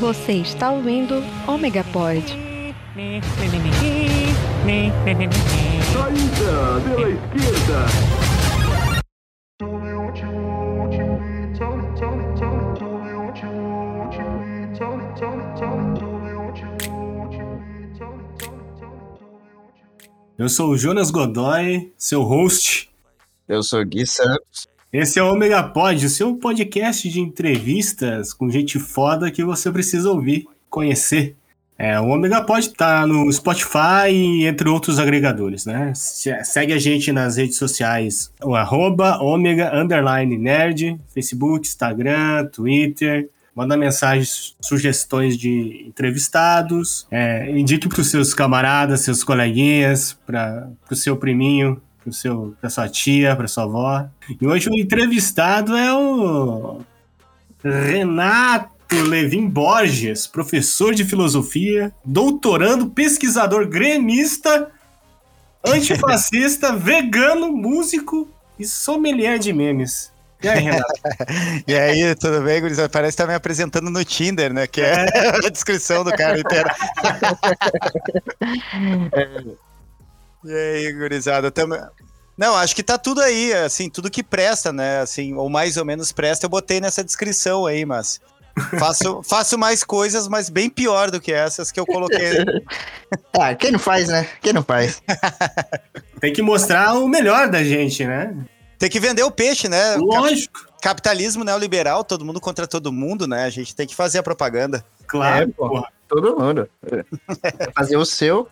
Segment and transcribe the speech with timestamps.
[0.00, 1.14] Você está ouvindo
[1.48, 2.22] Omega Pod.
[5.92, 7.86] Saída pela esquerda.
[20.38, 22.90] Eu sou o Jonas Godoy, seu host.
[23.48, 24.68] Eu sou Gui Santos.
[24.98, 29.70] Esse é o Omega Pod, o seu podcast de entrevistas com gente foda que você
[29.70, 31.36] precisa ouvir, conhecer.
[31.78, 35.92] É, o Omega Pod tá no Spotify e entre outros agregadores, né?
[35.94, 43.28] Se- Segue a gente nas redes sociais, o arroba Omega Underline Nerd, Facebook, Instagram, Twitter.
[43.54, 47.06] Manda mensagens, sugestões de entrevistados.
[47.10, 52.70] É, indique para os seus camaradas, seus coleguinhas, para o seu priminho, para seu, pra
[52.70, 54.06] sua tia, para sua avó.
[54.40, 56.80] E hoje o entrevistado é o
[57.64, 58.70] Renato
[59.08, 64.70] Levin Borges, professor de filosofia, doutorando, pesquisador gremista,
[65.64, 70.12] antifascista, vegano, músico e sommelier de memes.
[70.40, 70.92] E aí, Renato?
[71.66, 72.88] E aí, tudo bem, gurizada?
[72.88, 74.68] Parece que tá me apresentando no Tinder, né?
[74.68, 75.06] Que é
[75.44, 76.68] a descrição do cara inteiro.
[80.48, 81.50] E aí, gurizada?
[81.50, 81.76] Tamo...
[82.36, 85.00] Não, acho que tá tudo aí, assim, tudo que presta, né?
[85.00, 88.20] Assim, ou mais ou menos presta, eu botei nessa descrição aí, mas
[88.78, 92.32] faço, faço mais coisas, mas bem pior do que essas que eu coloquei.
[93.38, 94.26] Ah, quem não faz, né?
[94.40, 95.00] Quem não faz?
[96.20, 98.34] Tem que mostrar o melhor da gente, né?
[98.78, 99.94] Tem que vender o peixe, né?
[99.96, 103.44] Lógico, Capitalismo neoliberal, todo mundo contra todo mundo, né?
[103.44, 104.84] A gente tem que fazer a propaganda.
[105.06, 105.44] claro.
[105.44, 105.68] É, pô.
[105.68, 105.88] porra.
[106.08, 106.68] Todo mundo.
[107.74, 108.48] Fazer o seu.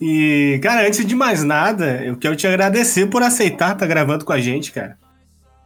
[0.00, 4.32] E, cara, antes de mais nada, eu quero te agradecer por aceitar estar gravando com
[4.32, 4.98] a gente, cara.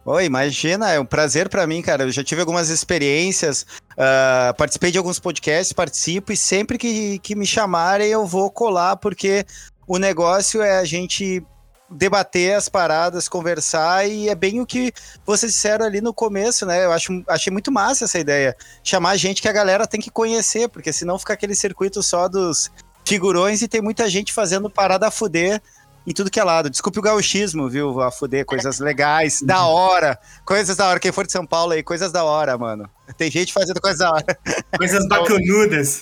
[0.03, 2.03] Oi, imagina, é um prazer pra mim, cara.
[2.03, 3.65] Eu já tive algumas experiências,
[3.97, 8.95] ah, participei de alguns podcasts, participo e sempre que, que me chamarem eu vou colar,
[8.95, 9.45] porque
[9.85, 11.43] o negócio é a gente
[11.91, 14.93] debater as paradas, conversar e é bem o que
[15.25, 16.85] vocês disseram ali no começo, né?
[16.85, 18.55] Eu acho, achei muito massa essa ideia.
[18.83, 22.71] Chamar gente que a galera tem que conhecer, porque senão fica aquele circuito só dos
[23.05, 25.61] figurões e tem muita gente fazendo parada a fuder
[26.05, 26.69] em tudo que é lado.
[26.69, 28.01] Desculpe o gauchismo, viu?
[28.01, 30.17] A fuder, coisas legais, da hora.
[30.45, 30.99] Coisas da hora.
[30.99, 32.89] Quem for de São Paulo aí, coisas da hora, mano.
[33.17, 34.39] Tem gente fazendo coisa da hora.
[34.77, 36.01] Coisas bacanudas.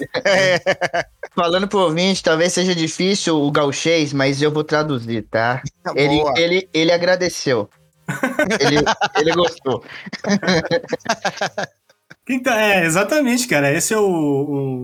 [1.36, 5.62] Falando pro ouvinte, talvez seja difícil o gauchês, mas eu vou traduzir, tá?
[5.96, 6.34] Ele, Boa.
[6.38, 7.70] ele, ele agradeceu.
[8.60, 8.78] ele,
[9.20, 9.84] ele gostou.
[12.32, 13.68] Então, é, exatamente, cara.
[13.70, 14.04] Essa é o,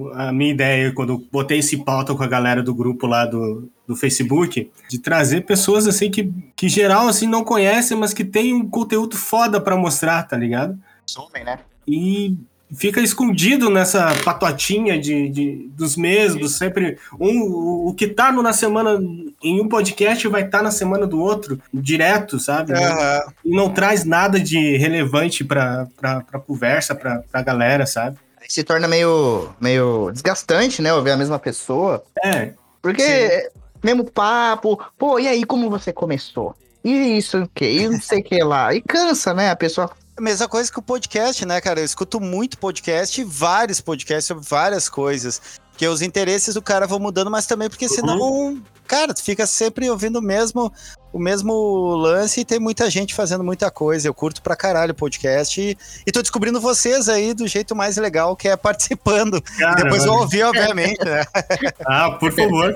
[0.09, 3.23] o- a minha ideia quando eu botei esse pauta com a galera do grupo lá
[3.25, 8.25] do, do Facebook, de trazer pessoas assim que, que geral assim não conhecem, mas que
[8.25, 10.75] tem um conteúdo foda pra mostrar, tá ligado?
[11.05, 11.59] Somem, né?
[11.87, 12.35] E
[12.73, 17.41] fica escondido nessa patotinha de, de- dos mesmos, sempre um,
[17.89, 18.99] o, que tá no- na semana
[19.43, 22.73] em um podcast vai estar na semana do outro, direto, sabe?
[22.73, 23.21] Aham.
[23.45, 28.17] E não traz nada de relevante pra, pra, pra conversa, pra, pra galera, sabe?
[28.47, 30.93] Se torna meio, meio desgastante, né?
[30.93, 32.03] Ouvir a mesma pessoa.
[32.23, 33.49] É, Porque,
[33.83, 36.55] mesmo papo, pô, e aí, como você começou?
[36.83, 37.71] E isso, o quê?
[37.79, 38.71] E não sei o que lá.
[38.73, 39.49] E cansa, né?
[39.49, 39.89] A pessoa
[40.19, 41.81] Mesma coisa que o podcast, né, cara?
[41.81, 45.41] Eu escuto muito podcast, vários podcasts sobre várias coisas.
[45.71, 49.89] Porque os interesses do cara vão mudando, mas também porque senão, cara, tu fica sempre
[49.89, 50.71] ouvindo o mesmo,
[51.11, 54.07] o mesmo lance e tem muita gente fazendo muita coisa.
[54.07, 55.77] Eu curto pra caralho o podcast e,
[56.07, 59.41] e tô descobrindo vocês aí do jeito mais legal, que é participando.
[59.41, 60.23] cara, e depois vou mano.
[60.23, 61.25] ouvir, obviamente, né?
[61.85, 62.73] Ah, por favor.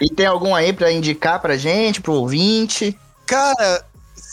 [0.00, 2.98] E tem algum aí pra indicar pra gente, pro ouvinte?
[3.24, 3.84] Cara,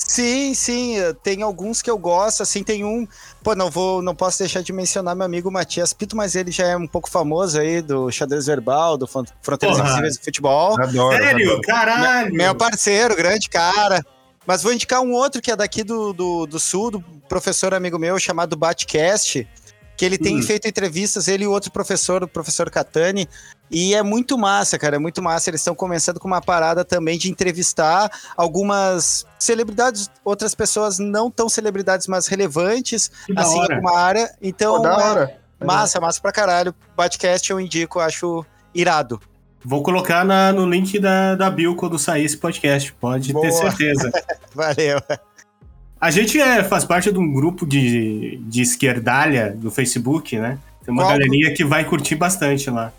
[0.07, 3.07] sim, sim, tem alguns que eu gosto, assim, tem um,
[3.43, 6.67] pô, não vou, não posso deixar de mencionar meu amigo Matias Pito, mas ele já
[6.67, 9.79] é um pouco famoso aí do xadrez verbal, do Fron- Fronteiras.
[9.79, 10.81] Invisíveis do Futebol.
[10.81, 11.15] Adoro.
[11.17, 11.61] Sério?
[11.61, 12.33] Caralho!
[12.33, 14.03] Meu parceiro, grande cara.
[14.45, 16.99] Mas vou indicar um outro que é daqui do, do, do sul, do
[17.29, 19.47] professor amigo meu chamado Batcast,
[19.95, 20.41] que ele tem Hum.
[20.41, 23.29] feito entrevistas, ele e o outro professor, o professor Catani,
[23.71, 25.49] e é muito massa, cara, é muito massa.
[25.49, 31.47] Eles estão começando com uma parada também de entrevistar algumas celebridades, outras pessoas não tão
[31.47, 33.75] celebridades, mas relevantes, assim, hora.
[33.75, 34.29] alguma área.
[34.41, 35.37] Então, Pô, da é hora.
[35.63, 36.75] massa, massa pra caralho.
[36.97, 38.45] Batcast eu indico, acho
[38.75, 39.19] irado.
[39.63, 43.51] Vou colocar na- no link da, da Bill quando sair esse podcast, pode ter Boa.
[43.51, 44.11] certeza.
[44.53, 44.99] Valeu.
[45.99, 50.57] A gente é, faz parte de um grupo de, de esquerdalha do Facebook, né?
[50.83, 51.11] Tem uma Qual?
[51.11, 52.91] galerinha que vai curtir bastante lá.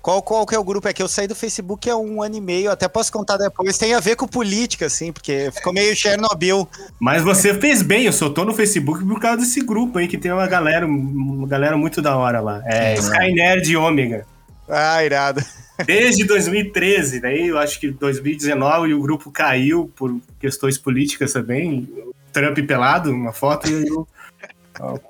[0.00, 0.88] Qual, qual que é o grupo?
[0.88, 3.76] É que eu saí do Facebook há um ano e meio, até posso contar depois.
[3.76, 6.68] Tem a ver com política, assim, porque ficou meio Chernobyl.
[6.98, 10.16] Mas você fez bem, eu só tô no Facebook por causa desse grupo aí, que
[10.16, 12.62] tem uma galera, uma galera muito da hora lá.
[12.64, 14.26] É, Sky Nerd Ômega.
[14.68, 15.42] Ah, irado.
[15.86, 21.88] Desde 2013, daí eu acho que 2019 o grupo caiu por questões políticas também.
[22.32, 24.06] Trump pelado, uma foto, e eu,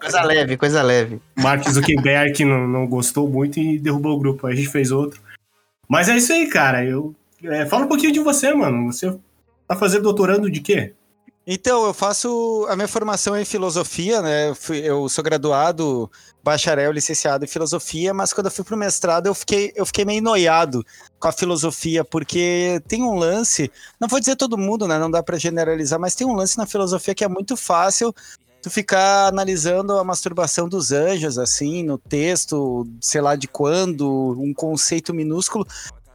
[0.00, 1.20] Coisa leve, coisa leve.
[1.36, 4.46] Mark Zuckerberg que não, não gostou muito e derrubou o grupo.
[4.46, 5.20] Aí a gente fez outro.
[5.88, 6.84] Mas é isso aí, cara.
[6.84, 8.92] Eu, é, fala um pouquinho de você, mano.
[8.92, 9.14] Você
[9.66, 10.94] tá fazendo doutorando de quê?
[11.50, 14.50] Então, eu faço a minha formação em filosofia, né?
[14.50, 16.10] Eu, fui- eu sou graduado,
[16.44, 20.22] bacharel, licenciado em filosofia, mas quando eu fui pro mestrado eu fiquei, eu fiquei meio
[20.22, 20.84] noiado
[21.18, 24.98] com a filosofia, porque tem um lance, não vou dizer todo mundo, né?
[24.98, 28.14] Não dá pra generalizar, mas tem um lance na filosofia que é muito fácil
[28.62, 34.52] tu ficar analisando a masturbação dos anjos, assim, no texto, sei lá de quando, um
[34.52, 35.66] conceito minúsculo.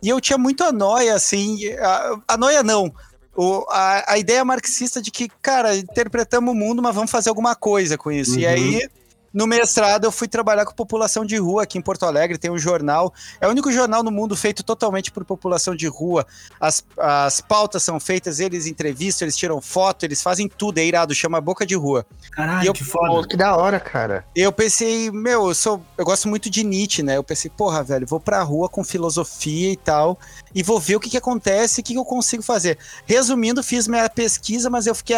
[0.01, 2.93] E eu tinha muito a noia, assim, a, a noia não,
[3.35, 7.55] o- a, a ideia marxista de que, cara, interpretamos o mundo, mas vamos fazer alguma
[7.55, 8.37] coisa com isso.
[8.37, 8.51] E Uhum.
[8.51, 8.87] aí,
[9.33, 12.57] no mestrado, eu fui trabalhar com população de rua aqui em Porto Alegre, tem um
[12.57, 13.13] jornal.
[13.41, 16.25] É o único jornal no mundo feito totalmente por população de rua.
[16.59, 21.15] As, as pautas são feitas, eles entrevistam, eles tiram foto, eles fazem tudo, é irado,
[21.15, 22.05] chama Boca de Rua.
[22.31, 23.27] Caralho, eu- que foda.
[23.27, 24.25] que da hora, cara.
[24.35, 27.17] Eu pensei, meu, eu sou, eu gosto muito de Nietzsche, né?
[27.17, 30.19] Eu pensei, porra, velho, vou pra rua com filosofia e tal,
[30.53, 32.77] e vou ver o que que acontece, o que que eu consigo fazer.
[33.05, 35.17] Resumindo, fiz minha pesquisa, mas eu fiquei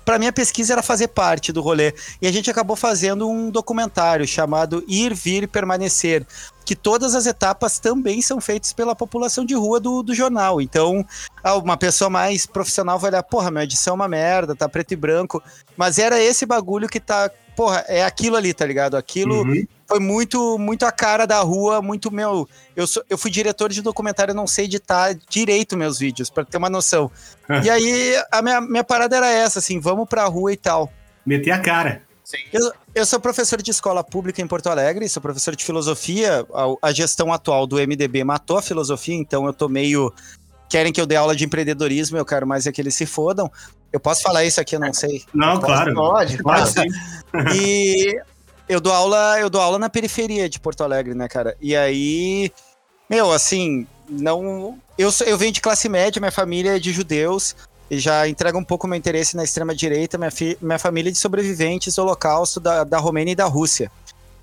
[0.00, 1.94] a, Pra minha pesquisa era fazer parte do rolê.
[2.20, 6.26] E a gente acabou fazendo um documentário chamado Ir, Vir, Permanecer,
[6.64, 10.60] que todas as etapas também são feitas pela população de rua do, do jornal.
[10.60, 11.04] Então,
[11.42, 14.92] ah, uma pessoa mais profissional vai olhar, porra, minha edição é uma merda, tá preto
[14.92, 15.42] e branco.
[15.76, 18.96] Mas era esse bagulho que tá, porra, é aquilo ali, tá ligado?
[18.96, 19.66] Aquilo Uhum.
[19.90, 22.48] Foi muito muito a cara da rua, muito meu.
[22.76, 26.44] Eu, sou, eu fui diretor de documentário, eu não sei editar direito meus vídeos, pra
[26.44, 27.10] ter uma noção.
[27.64, 30.92] e aí a minha, minha parada era essa, assim, vamos pra rua e tal.
[31.26, 32.02] Meter a cara.
[32.52, 36.46] Eu, eu sou professor de escola pública em Porto Alegre, sou professor de filosofia.
[36.54, 40.14] A, a gestão atual do MDB matou a filosofia, então eu tô meio.
[40.68, 43.50] Querem que eu dê aula de empreendedorismo, eu quero mais é que eles se fodam.
[43.92, 45.24] Eu posso falar isso aqui, eu não sei.
[45.34, 45.92] Não, claro.
[45.92, 46.92] Pode, Pode pode.
[47.50, 47.56] sim.
[47.56, 48.20] E
[48.70, 51.56] eu dou aula, eu dou aula na periferia de Porto Alegre, né, cara?
[51.60, 52.52] E aí,
[53.08, 54.78] meu, assim, não.
[54.96, 57.56] Eu, eu venho de classe média, minha família é de judeus,
[57.90, 60.16] e já entrega um pouco meu interesse na extrema-direita.
[60.16, 63.90] Minha, fi- minha família é de sobreviventes do Holocausto da, da Romênia e da Rússia.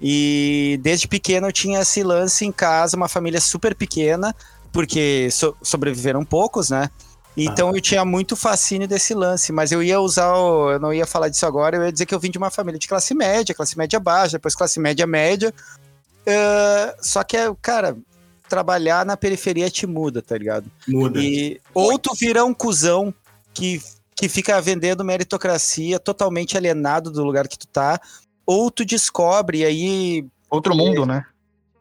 [0.01, 4.35] E desde pequeno eu tinha esse lance em casa, uma família super pequena,
[4.73, 6.89] porque so- sobreviveram poucos, né?
[7.37, 11.05] Então eu tinha muito fascínio desse lance, mas eu ia usar, o- eu não ia
[11.05, 13.53] falar disso agora, eu ia dizer que eu vim de uma família de classe média,
[13.53, 15.53] classe média baixa, depois classe média média.
[16.27, 17.95] Ah, só que, cara,
[18.49, 20.65] trabalhar na periferia te muda, tá ligado?
[20.87, 21.19] Muda.
[21.19, 23.13] E ou tu vira um cuzão
[23.53, 23.81] que,
[24.15, 27.99] que fica vendendo meritocracia, totalmente alienado do lugar que tu tá,
[28.45, 31.25] ou tu descobre, e aí Outro mundo, né?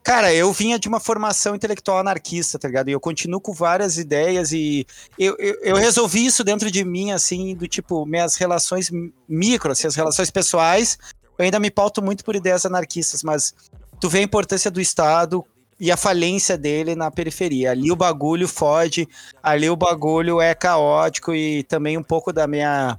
[0.07, 2.89] Cara, eu vinha de uma formação intelectual anarquista, tá ligado?
[2.89, 4.87] E eu continuo com várias ideias e
[5.19, 9.73] eu, eu, eu resolvi isso dentro de mim, assim, do tipo, minhas relações mi- micro,
[9.73, 10.97] assim, as relações pessoais,
[11.37, 13.53] eu ainda me pauto muito por ideias anarquistas, mas
[14.01, 15.45] tu vê a importância do Estado
[15.81, 17.73] e a falência dele na periferia.
[17.73, 19.09] Ali o bagulho fode,
[19.43, 22.97] ali o bagulho é caótico e também um pouco da minha.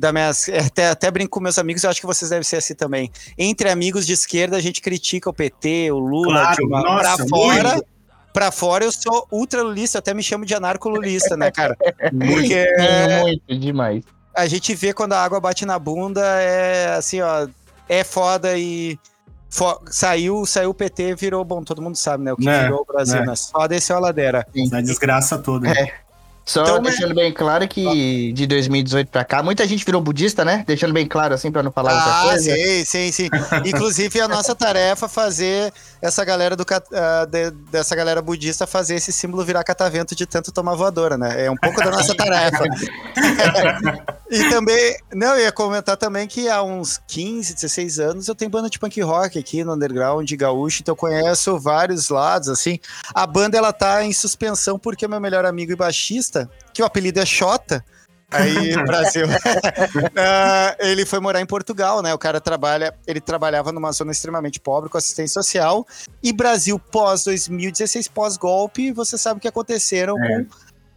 [0.00, 2.74] Da minhas, até, até brinco com meus amigos, eu acho que vocês devem ser assim
[2.74, 3.10] também.
[3.36, 6.80] Entre amigos de esquerda, a gente critica o PT, o Lula, Claro, Dilma.
[6.82, 7.84] nossa, pra fora, muito.
[8.32, 11.76] pra fora eu sou ultra lulista, eu até me chamo de anarco-lulista, né, cara?
[12.18, 13.20] Porque É...
[13.24, 14.02] Muito demais.
[14.34, 17.46] a gente vê quando a água bate na bunda, é assim, ó,
[17.86, 18.98] é foda e
[19.50, 22.80] fo- saiu, saiu o PT, virou, bom, todo mundo sabe, né, o que Né, virou
[22.88, 23.26] o Brasil, né.
[23.26, 23.36] né?
[23.36, 24.46] Só desceu a ladeira.
[24.56, 25.68] Essa desgraça toda.
[25.68, 25.92] É.
[26.50, 30.64] Só Então, deixando bem claro que de 2018 pra cá, muita gente virou budista, né?
[30.66, 32.52] Deixando bem claro assim pra não falar outra Ah, coisa.
[32.56, 33.28] sim, sim, sim.
[33.64, 38.96] Inclusive, a nossa tarefa é fazer essa galera do ah, de- dessa galera budista fazer
[38.96, 41.44] esse símbolo virar catavento de tanto tomar voadora, né?
[41.46, 42.64] É um pouco da nossa tarefa.
[44.30, 48.50] e também, não, eu ia comentar também que há uns 15, 16 anos eu tenho
[48.50, 52.78] banda de punk rock aqui no underground de gaúcho, então eu conheço vários lados, assim.
[53.14, 56.39] A banda, ela tá em suspensão porque meu melhor amigo e baixista,
[56.72, 57.84] que o apelido é Xota,
[58.30, 59.26] aí, Brasil,
[60.16, 62.12] ah, ele foi morar em Portugal, né?
[62.14, 65.86] O cara trabalha, ele trabalhava numa zona extremamente pobre com assistência social.
[66.22, 70.28] E Brasil pós 2016, pós-golpe, você sabe o que aconteceram É.
[70.44, 70.46] com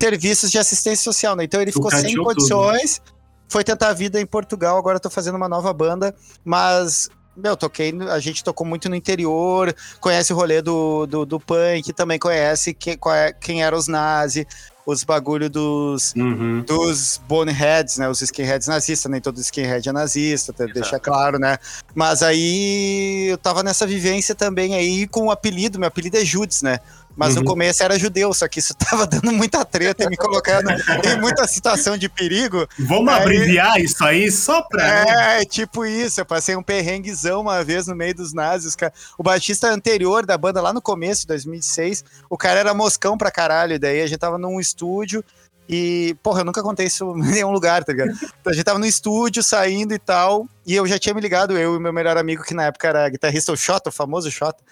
[0.01, 1.43] serviços de assistência social, né?
[1.45, 3.01] Então ele ficou sem condições,
[3.47, 7.91] foi tentar a vida em Portugal, agora tô fazendo uma nova banda, mas meu, toquei,
[8.11, 12.75] a gente tocou muito no interior, conhece o rolê do, do, do punk, também conhece
[12.75, 14.45] quem, qual é- quem eram os nazi,
[14.85, 16.61] os bagulho dos, Uhum.
[16.67, 18.09] dos boneheads, né?
[18.09, 21.57] Os skinheads nazistas, nem todo skinhead é nazista, tá- deixa claro, né?
[21.95, 26.61] Mas aí eu tava nessa vivência também aí com o apelido, meu apelido é Judes,
[26.61, 26.79] né?
[27.15, 27.41] Mas Uhum.
[27.43, 31.21] no começo era judeu, só que isso tava dando muita treta e me colocando em
[31.21, 32.67] muita situação de perigo.
[32.79, 35.37] Vamos Aí- abreviar isso aí só pra.
[35.39, 38.75] É, tipo isso, eu passei um perrenguezão uma vez no meio dos nazis.
[38.75, 38.93] cara.
[39.17, 43.29] O baixista anterior da banda, lá no começo, de 2006, o cara era moscão pra
[43.31, 43.79] caralho.
[43.79, 45.23] Daí a gente tava num estúdio
[45.69, 48.11] e, porra, eu nunca contei isso em nenhum lugar, tá ligado?
[48.11, 51.57] Então, a gente tava no estúdio, saindo e tal, e eu já tinha me ligado,
[51.57, 54.63] eu e meu melhor amigo, que na época era guitarrista, o Xota, o famoso Xota,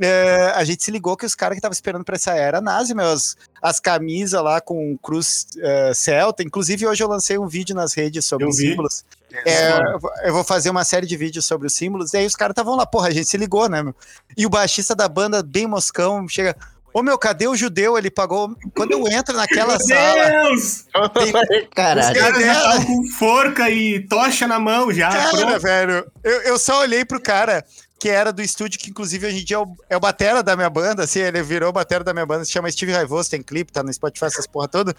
[0.00, 2.94] é, a gente se ligou que os caras que estavam esperando pra essa era nazi,
[2.94, 7.94] meus, as camisas lá com cruz é, celta, inclusive hoje eu lancei um vídeo nas
[7.94, 9.04] redes sobre os símbolos,
[9.50, 12.26] é, eu vou- eu vou fazer uma série de vídeos sobre os símbolos, e aí
[12.26, 13.94] os caras estavam lá, porra, a gente se ligou, né, meu?
[14.36, 16.56] E o baixista da banda, bem moscão, chega,
[16.92, 17.96] ô meu, cadê o judeu?
[17.96, 20.30] Ele pagou, quando eu entro naquela Meu sala...
[20.30, 20.62] Deus!
[20.62, 22.18] Os Caralho.
[22.18, 25.10] caras já estavam com forca e tocha na mão já.
[25.10, 25.60] Cara, pronto.
[25.60, 27.64] velho, eu, eu só olhei pro cara
[28.00, 30.56] que era do estúdio, que inclusive hoje em dia é o, é o batera da
[30.56, 33.42] minha banda, assim, ele virou o batera da minha banda, se chama Steve Raivoso, tem
[33.42, 34.96] clipe, tá no Spotify, essas porra toda.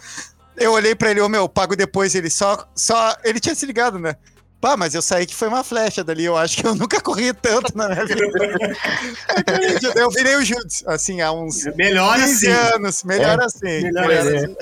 [0.55, 3.97] Eu olhei pra ele, ô meu, pago depois, ele só, só, ele tinha se ligado,
[3.97, 4.15] né?
[4.61, 7.33] Pá, mas eu saí que foi uma flecha dali, eu acho que eu nunca corri
[7.33, 8.21] tanto na minha vida.
[9.99, 12.73] eu virei o Judas, assim, há uns Melhor 15 assim.
[12.75, 13.45] anos, melhor É.
[13.45, 13.81] assim.
[13.81, 14.55] Melhor melhor assim.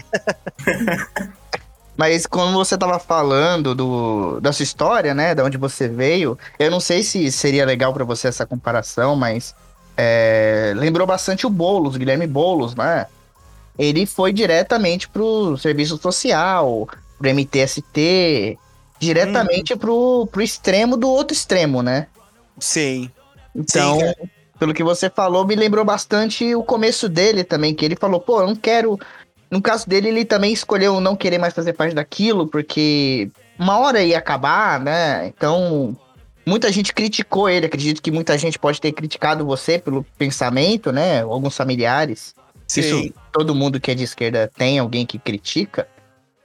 [0.65, 1.29] assim.
[1.97, 6.71] Mas quando você tava falando do, da sua história, né, da onde você veio, eu
[6.71, 9.53] não sei se seria legal pra você essa comparação, mas
[9.97, 13.05] é, lembrou bastante o Boulos, Guilherme Boulos, né?
[13.77, 16.87] Ele foi diretamente pro serviço social,
[17.17, 18.57] pro MTST,
[18.99, 22.07] diretamente pro, pro extremo do outro extremo, né?
[22.59, 23.09] Sim.
[23.55, 24.13] Então, Sim,
[24.59, 28.41] pelo que você falou, me lembrou bastante o começo dele também, que ele falou, pô,
[28.41, 28.99] eu não quero.
[29.49, 34.03] No caso dele, ele também escolheu não querer mais fazer parte daquilo, porque uma hora
[34.03, 35.27] ia acabar, né?
[35.27, 35.97] Então,
[36.45, 37.65] muita gente criticou ele.
[37.65, 41.21] Acredito que muita gente pode ter criticado você pelo pensamento, né?
[41.21, 42.35] Alguns familiares.
[42.67, 42.81] Sim.
[42.81, 45.87] Isso todo mundo que é de esquerda tem alguém que critica.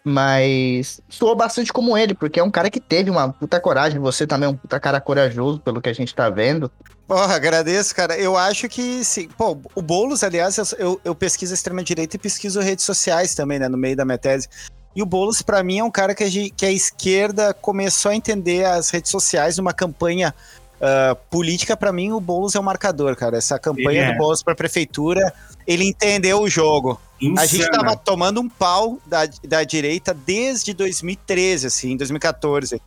[0.06, 3.98] Mas soou bastante como ele, porque é um cara que teve uma puta coragem.
[3.98, 6.70] Você também é um puta cara corajoso, pelo que a gente tá vendo.
[7.08, 8.14] Porra, agradeço, cara.
[8.18, 9.28] Eu acho que sim.
[9.28, 13.78] Pô, o Boulos, aliás, eu, eu, pesquiso extrema-direita e pesquiso redes sociais também, né, no
[13.78, 14.46] meio da minha tese.
[14.94, 18.14] E o Boulos, pra mim, é um cara que a, que a esquerda começou a
[18.14, 20.34] entender as redes sociais numa campanha
[20.80, 21.76] ah, política.
[21.76, 23.38] Pra mim, o Boulos é o marcador, cara.
[23.38, 24.12] Essa campanha é.
[24.12, 25.32] do Boulos pra prefeitura,
[25.66, 27.00] ele entendeu o jogo.
[27.38, 27.78] A gente Insana.
[27.78, 32.80] tava tomando um pau da, da direita desde 2013, assim, 2014.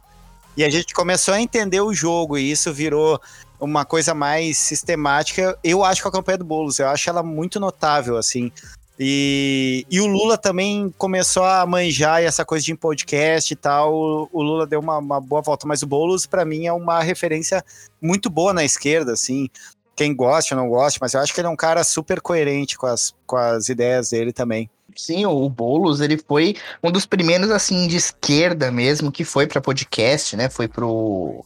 [0.55, 3.19] E a gente começou a entender o jogo e isso virou
[3.59, 5.57] uma coisa mais sistemática.
[5.63, 8.51] Eu acho que a campanha do Boulos, eu acho ela muito notável, assim.
[8.99, 13.93] E, e o Lula também começou a manjar essa coisa de podcast e tal.
[13.93, 17.01] O, o Lula deu uma, uma boa volta, mas o Boulos, pra mim, é uma
[17.01, 17.63] referência
[18.01, 19.49] muito boa na esquerda, assim.
[19.95, 22.77] Quem gosta ou não gosta, mas eu acho que ele é um cara super coerente
[22.77, 24.69] com as, com as ideias dele também.
[24.95, 29.61] Sim, o Boulos, ele foi um dos primeiros, assim, de esquerda mesmo, que foi pra
[29.61, 30.49] podcast, né?
[30.49, 31.43] Foi pro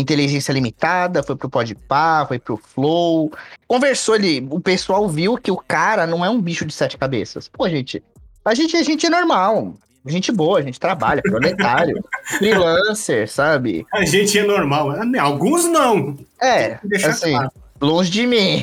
[0.00, 3.32] Inteligência Limitada, foi pro Podpah, foi pro Flow.
[3.66, 7.48] Conversou, ele, o pessoal viu que o cara não é um bicho de sete cabeças.
[7.48, 8.02] Pô, gente,
[8.44, 9.74] a gente, a gente é normal.
[10.06, 12.02] Gente boa, a gente trabalha, proletário,
[12.38, 13.86] freelancer, sabe?
[13.92, 14.92] A gente é normal.
[15.20, 16.16] Alguns não.
[16.40, 17.50] É, assim, claro.
[17.80, 18.62] longe de mim.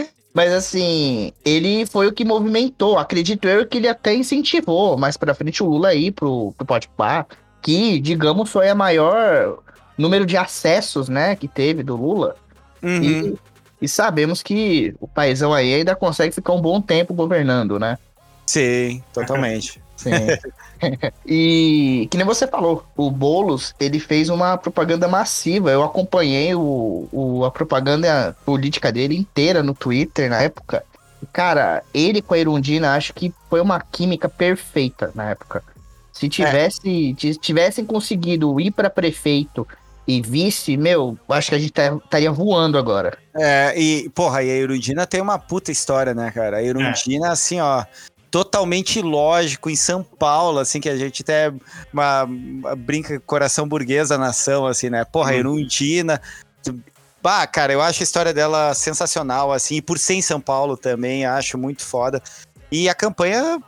[0.32, 2.96] Mas assim, ele foi o que movimentou.
[2.96, 7.26] Acredito eu que ele até incentivou mais pra frente o Lula aí pro, pro Podpah,
[7.60, 9.58] que, digamos, foi a maior
[9.98, 12.36] número de acessos, né, que teve do Lula.
[12.82, 13.02] Uhum.
[13.02, 13.38] E,
[13.82, 17.98] e sabemos que o paizão aí ainda consegue ficar um bom tempo governando, né?
[18.46, 19.82] Sim, totalmente.
[19.98, 20.12] Sim.
[21.26, 25.70] e que nem você falou, o Boulos, ele fez uma propaganda massiva.
[25.70, 30.84] Eu acompanhei o, o- a propaganda política dele inteira no Twitter na época.
[31.32, 35.64] Cara, ele com a Irundina acho que foi uma química perfeita na época.
[36.12, 39.66] Se tivesse, ti- tivessem conseguido ir para prefeito
[40.08, 43.18] e vice, meu, acho que a gente tá- estaria voando agora.
[43.36, 46.56] É, e, porra, e a Erundina tem uma puta história, né, cara?
[46.56, 47.84] A Erundina, assim, ó,
[48.30, 51.52] totalmente lógico, em São Paulo, assim, que a gente até
[51.92, 55.04] uma, uma brinca com coração burguês da nação, assim, né?
[55.04, 55.38] Porra, a Hum.
[55.38, 56.20] Erundina.
[57.22, 60.76] Bah, cara, eu acho a história dela sensacional, assim, e por ser em São Paulo
[60.76, 62.22] também, acho muito foda.
[62.72, 63.60] E a campanha,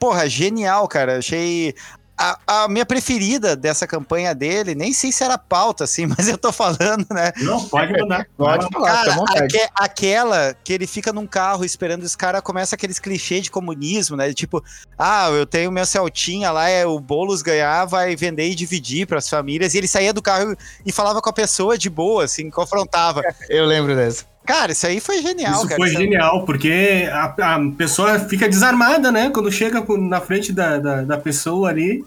[0.00, 1.18] porra, genial, cara.
[1.18, 1.74] Achei.
[2.22, 6.38] A, a, minha preferida dessa campanha dele, nem sei se era pauta, assim, mas eu
[6.38, 7.32] tô falando, né?
[7.38, 8.26] Não, pode mandar.
[8.36, 13.00] Pode falar, Cara, aque, aquela que ele fica num carro esperando os caras, começa aqueles
[13.00, 14.32] clichês de comunismo, né?
[14.32, 14.62] Tipo,
[14.96, 19.18] ah, eu tenho meu Celtinha lá, é o Boulos ganhar, vai vender e dividir para
[19.18, 19.74] as famílias.
[19.74, 23.22] E ele saía do carro e falava com a pessoa de boa, assim, confrontava.
[23.48, 24.32] Eu lembro dessa.
[24.44, 25.76] Cara, isso aí foi genial, Isso cara.
[25.76, 29.30] foi Isso é- genial, porque a, a pessoa fica desarmada, né?
[29.30, 32.04] Quando chega na frente da, da, da pessoa ali.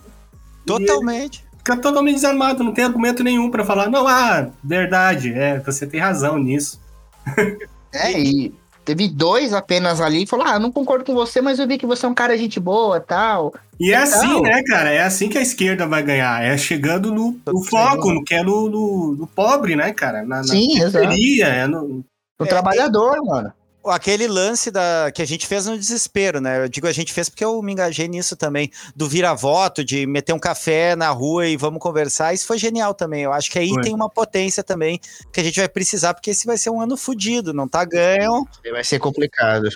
[0.65, 1.43] Totalmente.
[1.57, 5.99] Fica totalmente desarmado, não tem argumento nenhum pra falar, não, ah, verdade, é, você tem
[5.99, 6.79] razão nisso.
[7.95, 8.53] É, e
[8.83, 11.85] teve dois apenas ali e falou: Ah, não concordo com você, mas eu vi que
[11.85, 13.53] você é um cara gente boa tal.
[13.79, 14.91] E é assim, né, cara?
[14.91, 16.43] É assim que a esquerda vai ganhar.
[16.43, 20.23] É chegando no, no foco, no, que é no, no, no pobre, né, cara?
[20.23, 21.07] Na, na Sim, exato.
[21.07, 22.03] é no,
[22.37, 23.53] O É, trabalhador, mano.
[23.87, 26.63] Aquele lance da, que a gente fez no desespero, né?
[26.63, 30.33] Eu digo a gente fez porque eu me engajei nisso também, do vira-voto, de meter
[30.33, 32.33] um café na rua e vamos conversar.
[32.33, 33.23] Isso foi genial também.
[33.23, 33.83] Eu acho que aí Foi.
[33.83, 34.99] tem uma potência também
[35.31, 38.47] que a gente vai precisar, porque esse vai ser um ano fodido, não tá ganho.
[38.71, 39.69] Vai ser complicado.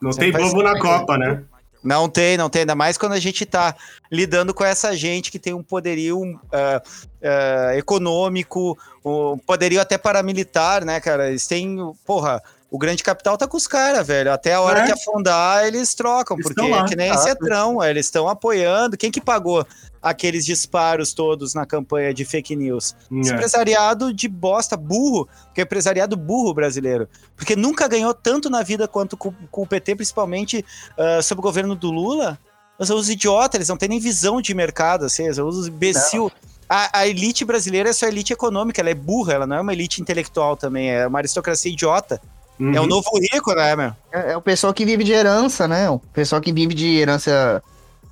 [0.00, 1.42] não Você tem bobo na Copa, né?
[1.82, 3.74] Não tem, não tem, ainda mais quando a gente tá
[4.10, 6.82] lidando com essa gente que tem um poderio ah,
[7.22, 11.28] ah, econômico, um poderio até paramilitar, né, cara?
[11.28, 14.32] Eles têm, porra, o grande capital tá com os caras, velho.
[14.32, 14.86] Até a hora É.
[14.86, 17.18] que afundar, eles trocam, Eles porque lá, é que nem tá.
[17.18, 18.96] Cetrão, eles estão apoiando.
[18.96, 19.66] Quem que pagou
[20.02, 22.94] aqueles disparos todos na campanha de fake news?
[23.10, 23.34] Esse É.
[23.34, 27.08] empresariado de bosta, burro, que é empresariado burro brasileiro.
[27.34, 30.64] Porque nunca ganhou tanto na vida quanto com, com o PT, principalmente
[30.98, 32.38] ah, sob o governo do Lula.
[32.78, 36.30] Mas os idiotas, eles não têm nem visão de mercado, assim, os imbecil.
[36.68, 39.72] A, a elite brasileira é só elite econômica, ela é burra, ela não é uma
[39.72, 42.20] elite intelectual também, é uma aristocracia idiota.
[42.58, 42.74] Uhum.
[42.74, 43.92] É o novo rico, né, meu?
[44.12, 45.88] É, é o pessoal que vive de herança, né?
[45.88, 47.62] O pessoal que vive de herança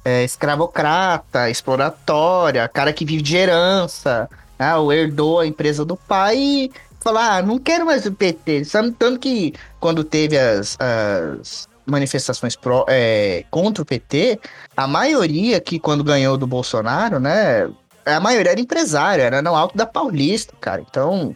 [0.04, 4.28] é, escravocrata, exploratória, cara que vive de herança.
[4.58, 8.64] Ah, o herdou a empresa do pai e falar, ah, não quero mais o PT.
[8.64, 14.40] Sabe, tanto que quando teve as, as manifestações pró- é, contra o PT,
[14.76, 17.68] a maioria que quando ganhou do Bolsonaro, né?
[18.04, 20.80] A maioria era empresário, era no alto da Paulista, cara.
[20.88, 21.34] Então,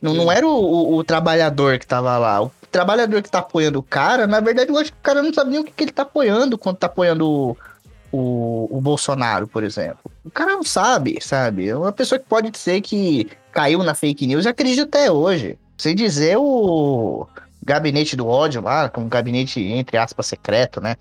[0.00, 2.42] não, não era o, o- o trabalhador que tava lá.
[2.42, 5.32] O trabalhador que tá apoiando o cara, na verdade, eu acho que o cara não
[5.34, 7.56] sabe nem o que, que ele tá apoiando quando tá apoiando o,
[8.12, 9.98] o, o Bolsonaro, por exemplo.
[10.24, 11.68] O cara não sabe, sabe?
[11.68, 15.58] É uma pessoa que pode ser que caiu na fake news e acredita até hoje.
[15.76, 17.26] Sem dizer o
[17.64, 20.96] gabinete do ódio lá, com um gabinete, entre aspas, secreto, né?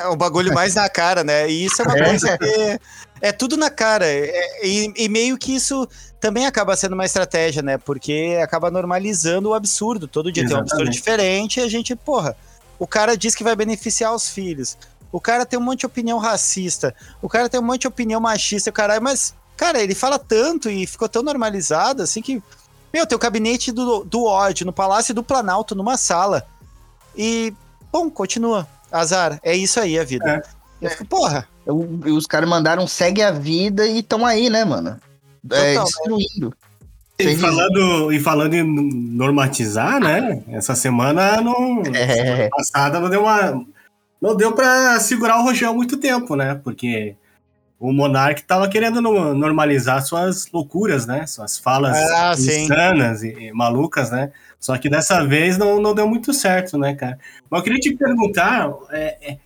[0.00, 1.48] É o bagulho mais na cara, né?
[1.50, 2.04] E isso é uma É.
[2.04, 2.80] coisa que
[3.20, 4.06] é tudo na cara.
[4.06, 5.88] É- e, e meio que isso
[6.20, 7.78] também acaba sendo uma estratégia, né?
[7.78, 10.08] Porque acaba normalizando o absurdo.
[10.08, 10.94] Todo dia tem um absurdo Exatamente.
[10.98, 12.36] diferente e a gente, porra,
[12.78, 14.76] o cara diz que vai beneficiar os filhos.
[15.12, 16.94] O cara tem um monte de opinião racista.
[17.22, 20.86] O cara tem um monte de opinião machista, caralho, mas, cara, ele fala tanto e
[20.86, 22.42] ficou tão normalizado assim que.
[22.92, 26.46] Meu, tem o gabinete do, do ódio no Palácio do Planalto, numa sala.
[27.16, 27.52] E,
[27.92, 28.66] bom, continua.
[28.90, 30.42] Azar, é isso aí a vida.
[30.80, 34.64] Eu fico, porra, O- e os caras mandaram segue a vida e estão aí, né,
[34.64, 35.00] mano?
[35.50, 36.54] É, Total, destruindo.
[37.18, 38.62] E falando, e falando em
[39.16, 40.42] normatizar, né?
[40.48, 41.82] Essa semana não.
[41.94, 42.14] É.
[42.14, 43.64] semana passada não deu uma.
[44.20, 46.60] Não deu pra segurar o rojão muito tempo, né?
[46.62, 47.16] Porque
[47.80, 51.26] o Monark tava querendo no- normalizar suas loucuras, né?
[51.26, 54.30] Suas falas Ah, insanas e, e malucas, né?
[54.58, 57.18] Só que dessa vez não, não deu muito certo, né, cara?
[57.50, 59.38] Mas eu queria te perguntar é, é,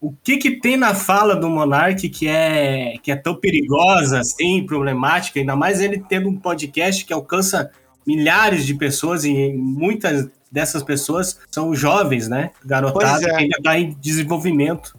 [0.00, 4.64] o que que tem na fala do Monark que é, que é tão perigosa, assim,
[4.66, 7.70] problemática, ainda mais ele tendo um podcast que alcança
[8.06, 12.50] milhares de pessoas e muitas dessas pessoas são jovens, né?
[12.64, 13.30] Garotada é.
[13.30, 14.96] que ainda está em desenvolvimento.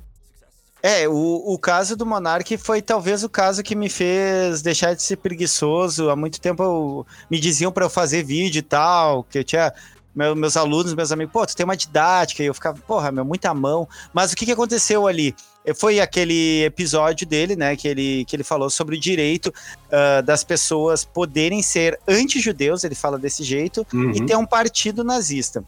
[0.90, 5.02] É, o, o caso do Monark foi talvez o caso que me fez deixar de
[5.04, 6.10] ser preguiçoso.
[6.10, 9.74] Há muito tempo eu- me diziam para eu fazer vídeo e tal, que eu tinha
[10.16, 13.26] meu- meus alunos, meus amigos, pô, tu tem uma didática, e eu ficava, porra, meu,
[13.26, 13.88] muita mão.
[14.14, 15.36] Mas o que, que aconteceu ali?
[15.66, 19.54] Eh, Foi aquele episódio dele, né, que ele, que ele falou sobre o direito
[19.92, 24.12] ah, das pessoas poderem ser anti-judeus, ele fala desse jeito, Uhum.
[24.12, 25.64] e ter um partido nazista.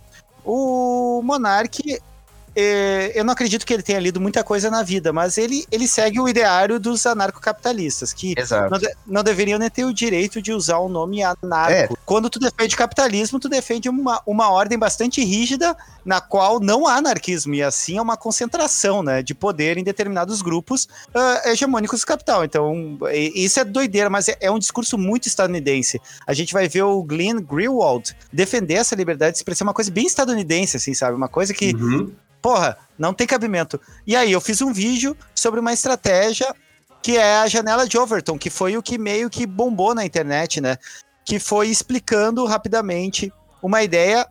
[0.45, 1.99] O Monark,
[2.56, 5.88] eh, eu não acredito que ele tenha lido muita coisa na vida, mas ele, ele
[5.88, 8.34] segue o ideário dos anarcocapitalistas, que
[8.70, 11.98] não, de- não deveriam nem ter o direito de usar o nome anarco.
[12.06, 16.96] Quando tu defende capitalismo, tu defende uma, uma ordem bastante rígida, na qual não há
[16.96, 22.06] anarquismo, e assim é uma concentração né, de poder em determinados grupos ah, hegemônicos do
[22.08, 22.44] capital.
[22.44, 22.98] Então,
[23.36, 26.02] isso é doideira, mas é, é um discurso muito estadunidense.
[26.26, 30.06] A gente vai ver o Glenn Greenwald defender essa liberdade de expressão, uma coisa bem
[30.06, 31.16] estadunidense, assim, sabe?
[31.16, 32.12] Uma coisa que Uhum.
[32.41, 33.80] Porra, não tem cabimento.
[34.06, 36.54] E aí eu fiz um vídeo sobre uma estratégia
[37.02, 40.60] que é a janela de Overton, que foi o que meio que bombou na internet,
[40.60, 40.78] né?
[41.23, 44.28] Que foi explicando rapidamente uma ideia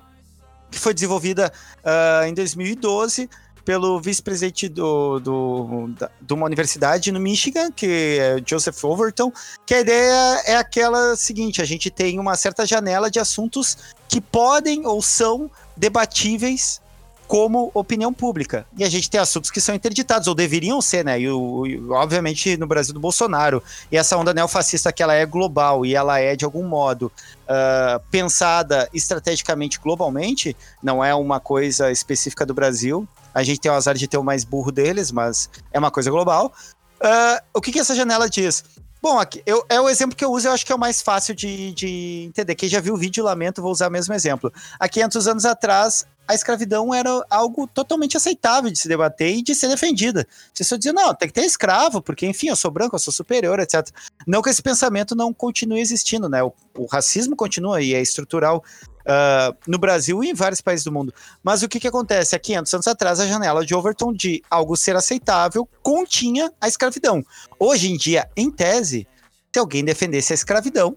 [0.70, 3.28] que foi desenvolvida uh, em 2012
[3.64, 9.30] pelo vice-presidente do, do, da, de uma universidade no Michigan, que é Joseph Overton,
[9.66, 13.76] que a ideia é aquela seguinte: a gente tem uma certa janela de assuntos
[14.08, 16.80] que podem ou são debatíveis
[17.28, 18.66] como opinião pública.
[18.76, 21.20] E a gente tem assuntos que são interditados, ou deveriam ser, né?
[21.20, 23.62] E, o, e, obviamente no Brasil do Bolsonaro.
[23.92, 27.12] E essa onda neofascista que ela é global e ela é, de algum modo,
[27.44, 33.06] uh, pensada estrategicamente globalmente, não é uma coisa específica do Brasil.
[33.34, 36.10] A gente tem o azar de ter o mais burro deles, mas é uma coisa
[36.10, 36.50] global.
[36.96, 38.64] Uh, o que, que essa janela diz?
[39.00, 41.00] Bom, aqui, eu, é o exemplo que eu uso, eu acho que é o mais
[41.00, 42.54] fácil de, de entender.
[42.56, 44.52] Quem já viu o vídeo, lamento, vou usar o mesmo exemplo.
[44.78, 49.54] Há 500 anos atrás, a escravidão era algo totalmente aceitável de se debater e de
[49.54, 50.26] ser defendida.
[50.52, 53.12] Você só dizia, não, tem que ter escravo, porque, enfim, eu sou branco, eu sou
[53.12, 53.88] superior, etc.
[54.26, 56.42] Não que esse pensamento não continue existindo, né?
[56.42, 58.64] O, o racismo continua e é estrutural
[59.08, 61.12] uh, no Brasil e em vários países do mundo.
[61.42, 62.36] Mas o que, que acontece?
[62.36, 67.24] Há 500 anos atrás, a janela de Overton de algo ser aceitável continha a escravidão.
[67.58, 69.08] Hoje em dia, em tese,
[69.52, 70.96] se alguém defendesse a escravidão,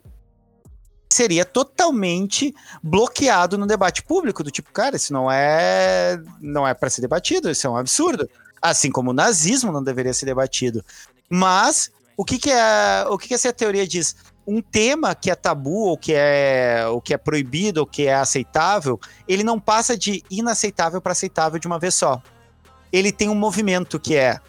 [1.12, 6.90] seria totalmente bloqueado no debate público, do tipo, cara, isso não é não é para
[6.90, 8.30] ser debatido, isso é um absurdo.
[8.62, 10.86] Assim como o nazismo não deveria ser debatido.
[11.30, 14.16] Mas o que, que é o que, que essa teoria diz?
[14.46, 18.16] Um tema que é tabu ou que é o que é proibido ou que é
[18.16, 22.22] aceitável, ele não passa de inaceitável para aceitável de uma vez só.
[22.92, 24.40] Ele tem um movimento que é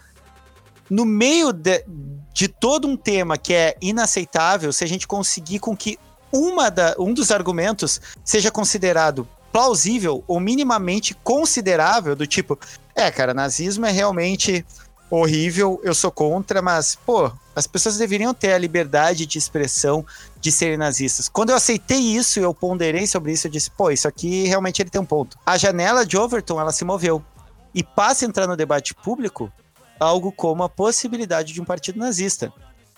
[0.91, 1.85] no meio de,
[2.33, 5.99] de todo um tema que é inaceitável, se a gente conseguir com que
[6.33, 12.59] uma da, um dos argumentos seja considerado plausível ou minimamente considerável, do tipo,
[12.95, 14.65] é, cara, nazismo é realmente
[15.11, 20.05] horrível, eu sou contra, mas, pô, as pessoas deveriam ter a liberdade de expressão
[20.41, 21.29] de serem nazistas.
[21.29, 24.81] Quando eu aceitei isso e eu ponderei sobre isso, eu disse, pô, isso aqui realmente
[24.81, 25.39] ele tem um ponto.
[25.45, 27.23] A janela de Overton, ela se moveu
[27.75, 29.53] e passa a entrar no debate público
[29.99, 32.53] algo como a possibilidade de um partido nazista.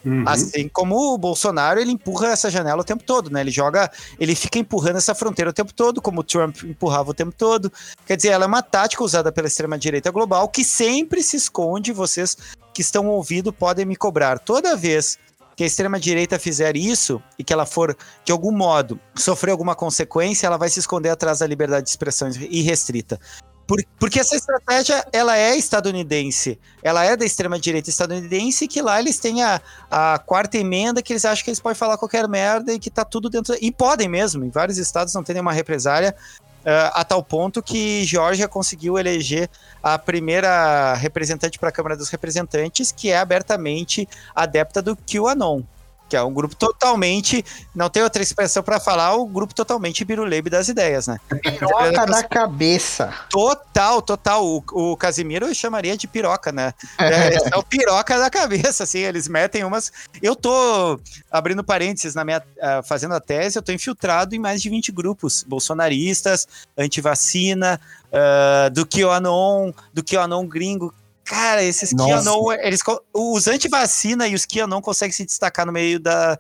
[0.05, 0.25] Uhum.
[0.27, 3.41] Assim como o Bolsonaro, ele empurra essa janela o tempo todo, né?
[3.41, 3.91] Ele joga,
[4.21, 7.73] ele fica empurrando essa fronteira o tempo todo, como o Trump empurrava o tempo todo.
[8.07, 11.91] Quer dizer, ela é uma tática usada pela extrema-direita global que sempre se esconde.
[11.91, 12.37] Vocês
[12.75, 14.39] que estão ouvindo podem me cobrar.
[14.39, 15.19] Toda vez
[15.57, 20.47] que a extrema-direita fizer isso e que ela for, de algum modo, sofrer alguma consequência,
[20.47, 23.21] ela vai se esconder atrás da liberdade de expressão irrestrita.
[23.67, 26.59] Por, porque essa estratégia, ela é estadunidense.
[26.83, 29.61] Ela é da extrema-direita estadunidense, que lá eles têm a,
[29.91, 33.05] a quarta emenda, que eles acham que eles podem falar qualquer merda e que tá
[33.05, 33.57] tudo dentro...
[33.59, 38.05] E podem mesmo, em vários estados não tem nenhuma represália, uh, a tal ponto que
[38.05, 39.51] Georgia conseguiu eleger
[39.83, 45.63] a primeira representante para a Câmara dos Representantes, que é abertamente adepta do QAnon
[46.09, 50.05] que é um grupo totalmente, não tem outra expressão para falar, o um grupo totalmente
[50.05, 51.19] biruleibe das ideias, né?
[51.43, 53.13] Piroca da cabeça.
[53.31, 54.45] Total, total.
[54.47, 56.73] O, o Casimiro chamaria de piroca, né?
[56.99, 59.93] É, é o piroca da cabeça, assim, eles metem umas...
[60.23, 64.61] Eu tô, abrindo parênteses, na minha, uh, fazendo a tese, eu tô infiltrado em mais
[64.61, 67.81] de 20 grupos bolsonaristas, antivacina,
[68.13, 72.59] uh, do QAnon, do QAnon gringo, Cara, esses Nossa.
[72.63, 72.81] eles,
[73.13, 76.39] os anti-vacina e os QAnon conseguem se destacar no meio da,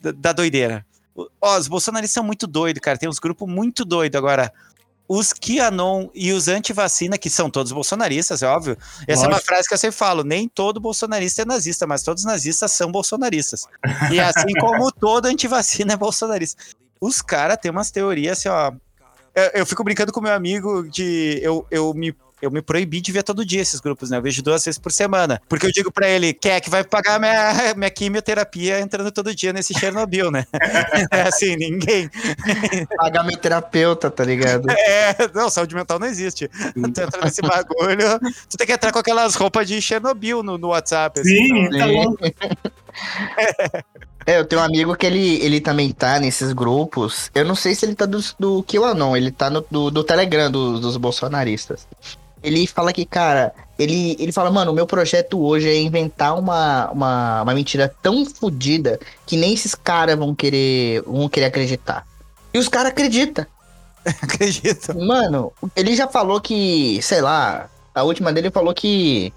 [0.00, 0.84] da, da doideira.
[1.40, 2.98] Ó, os bolsonaristas são muito doidos, cara.
[2.98, 4.18] Tem uns grupos muito doidos.
[4.18, 4.52] Agora,
[5.06, 8.76] os QAnon e os anti-vacina, que são todos bolsonaristas, é óbvio.
[9.06, 9.24] Essa Lógico.
[9.24, 12.26] é uma frase que eu sempre falo: nem todo bolsonarista é nazista, mas todos os
[12.26, 13.66] nazistas são bolsonaristas.
[14.10, 16.62] E assim como todo anti-vacina é bolsonarista.
[17.00, 18.72] Os caras têm umas teorias assim, ó.
[19.34, 21.38] Eu, eu, fico brincando com meu amigo de.
[21.42, 24.18] Eu, eu me eu me proibi de ver todo dia esses grupos, né?
[24.18, 25.40] Eu vejo duas vezes por semana.
[25.48, 29.52] Porque eu digo para ele, quer que vai pagar minha, minha quimioterapia entrando todo dia
[29.52, 30.46] nesse Chernobyl, né?
[31.10, 32.10] é assim, ninguém.
[32.96, 34.66] Pagar meu terapeuta, tá ligado?
[34.86, 36.48] É, não, saúde mental não existe.
[36.48, 40.68] Tu entra nesse bagulho, tu tem que entrar com aquelas roupas de Chernobyl no, no
[40.68, 41.20] WhatsApp.
[41.20, 43.84] Assim, Sim, então, tá
[44.26, 47.30] É, eu tenho um amigo que ele, ele também tá nesses grupos.
[47.34, 50.50] Eu não sei se ele tá do, do QAnon, ele tá no, do, do Telegram
[50.50, 51.86] do, dos bolsonaristas
[52.44, 56.90] ele fala que, cara, ele, ele fala, mano, o meu projeto hoje é inventar uma,
[56.90, 62.06] uma, uma mentira tão fodida que nem esses caras vão querer, vão querer acreditar.
[62.52, 63.46] E os caras acreditam.
[64.20, 65.00] Acreditam.
[65.00, 69.32] Mano, ele já falou que, sei lá, a última dele falou que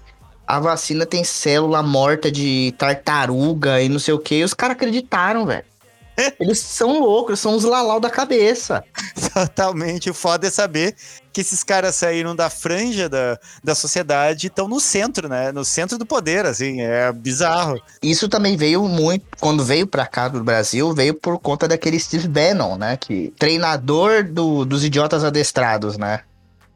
[0.46, 4.76] a vacina tem célula morta de tartaruga e não sei o que, e os caras
[4.76, 5.64] acreditaram, velho.
[6.40, 8.82] Eles são loucos, são os lalau da cabeça.
[9.32, 10.10] Totalmente.
[10.10, 10.94] O foda é saber
[11.32, 15.52] que esses caras saíram da franja da, da sociedade e estão no centro, né?
[15.52, 16.80] No centro do poder, assim.
[16.80, 17.80] É bizarro.
[18.02, 22.26] Isso também veio muito, quando veio pra cá do Brasil, veio por conta daquele Steve
[22.26, 22.96] Bannon, né?
[22.96, 26.20] Que treinador do, dos idiotas adestrados, né?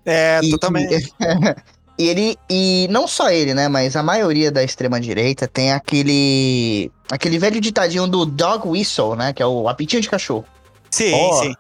[0.05, 1.13] É, E- totalmente.
[2.03, 6.91] E ele, e não só ele, né, mas a maioria da extrema direita tem aquele
[7.09, 10.45] aquele velho ditadinho do dog whistle, né, que é o apitinho de cachorro.
[10.91, 11.55] Sim, Ó, sim.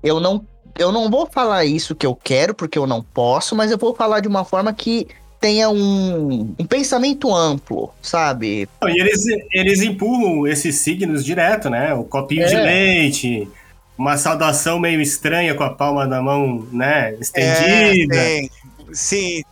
[0.00, 0.44] Eu não
[0.78, 3.92] eu não vou falar isso que eu quero porque eu não posso, mas eu vou
[3.92, 5.08] falar de uma forma que
[5.40, 8.68] tenha um, um pensamento amplo, sabe?
[8.84, 11.92] E eles, eles empurram esses signos direto, né?
[11.92, 12.62] O copinho de É.
[12.62, 13.48] leite,
[13.96, 17.16] uma saudação meio estranha com a palma da mão, né?
[17.20, 18.14] Estendida.
[18.16, 18.50] É, sim.
[18.92, 19.42] sim.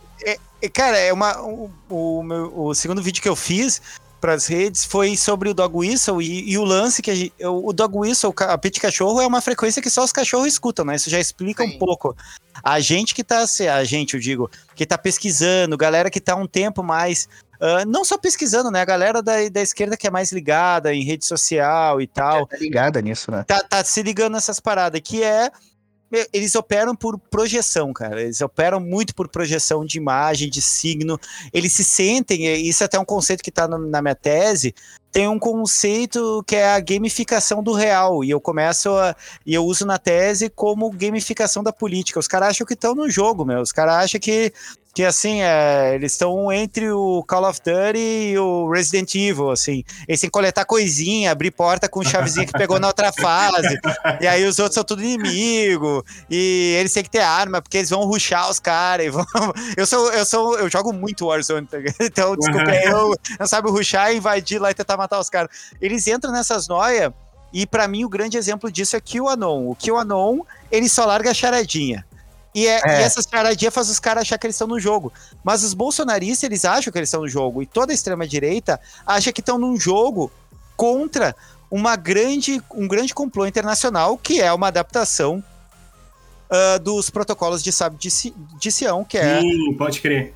[0.61, 3.81] É, é, cara, é uma, o, o, meu- o segundo vídeo que eu fiz
[4.19, 7.33] para as redes foi sobre o dog whistle e, e o lance que a gente,
[7.45, 10.95] o, dog whistle, a pit cachorro é uma frequência que só os cachorros escutam, né?
[10.95, 11.77] Isso já explica um Sim.
[11.77, 12.15] pouco.
[12.63, 16.47] A gente que tá, a gente, eu digo, que tá pesquisando, galera que tá um
[16.47, 18.81] tempo mais ah, não só pesquisando, né?
[18.81, 22.57] A galera da, da esquerda que é mais ligada em rede social e tal Tá
[22.57, 23.43] ligada nisso, né?
[23.47, 25.51] tá, tá se ligando nessas paradas, que é.
[26.31, 28.21] Eles operam por projeção, cara.
[28.21, 31.19] Eles operam muito por projeção de imagem, de signo.
[31.51, 34.73] Eles se sentem, isso é até um conceito que tá no- na minha tese.
[35.11, 38.23] Tem um conceito que é a gamificação do real.
[38.23, 39.15] E eu começo a.
[39.45, 42.19] E eu uso na tese como gamificação da política.
[42.19, 43.61] Os caras acham que estão no jogo, meu.
[43.61, 44.53] Os caras acham que.
[44.97, 47.99] Que assim, é, eles estão entre o Call of Duty
[48.31, 49.83] e o Resident Evil, assim.
[50.07, 53.77] Eles têm que coletar coisinha, abrir porta com chavezinha que pegou na outra fase.
[54.19, 56.03] e aí os outros são tudo inimigo.
[56.27, 59.05] E eles têm que ter arma, porque eles vão ruxar os caras.
[59.05, 59.23] e vão-
[59.77, 61.77] Eu sou, eu sou, eu jogo muito Warzone, tá?
[62.01, 65.51] Então, desculpa, eu não sabe ruxar, invadir lá e tentar matar os caras.
[65.79, 67.11] Eles entram nessas noias,
[67.53, 69.67] e pra mim o grande exemplo disso é QAnon.
[69.69, 70.39] O QAnon,
[70.71, 72.03] ele só larga a charadinha.
[72.57, 73.01] E, é, É.
[73.01, 75.13] e essa charadinha faz os caras achar que eles estão no jogo.
[75.43, 77.61] Mas os bolsonaristas, eles acham que eles estão no jogo.
[77.61, 80.31] E toda a extrema-direita acha que estão num jogo
[80.75, 81.35] contra
[81.69, 85.43] uma grande, um grande complô internacional, que é uma adaptação
[86.49, 88.09] ah, dos protocolos de sábio de,
[88.59, 90.33] de Sião, que é Sim, pode crer.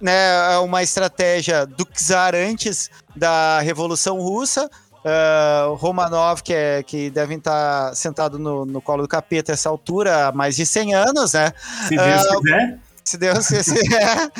[0.00, 4.68] né, é uma estratégia do czar antes da Revolução Russa.
[5.04, 10.28] Uh, Romanov, que, é, que devem estar sentado no, no colo do capeta essa altura
[10.28, 11.52] há mais de 100 anos, né?
[11.88, 12.78] Se Deus Ah, quiser.
[13.04, 14.30] Se Deus quiser,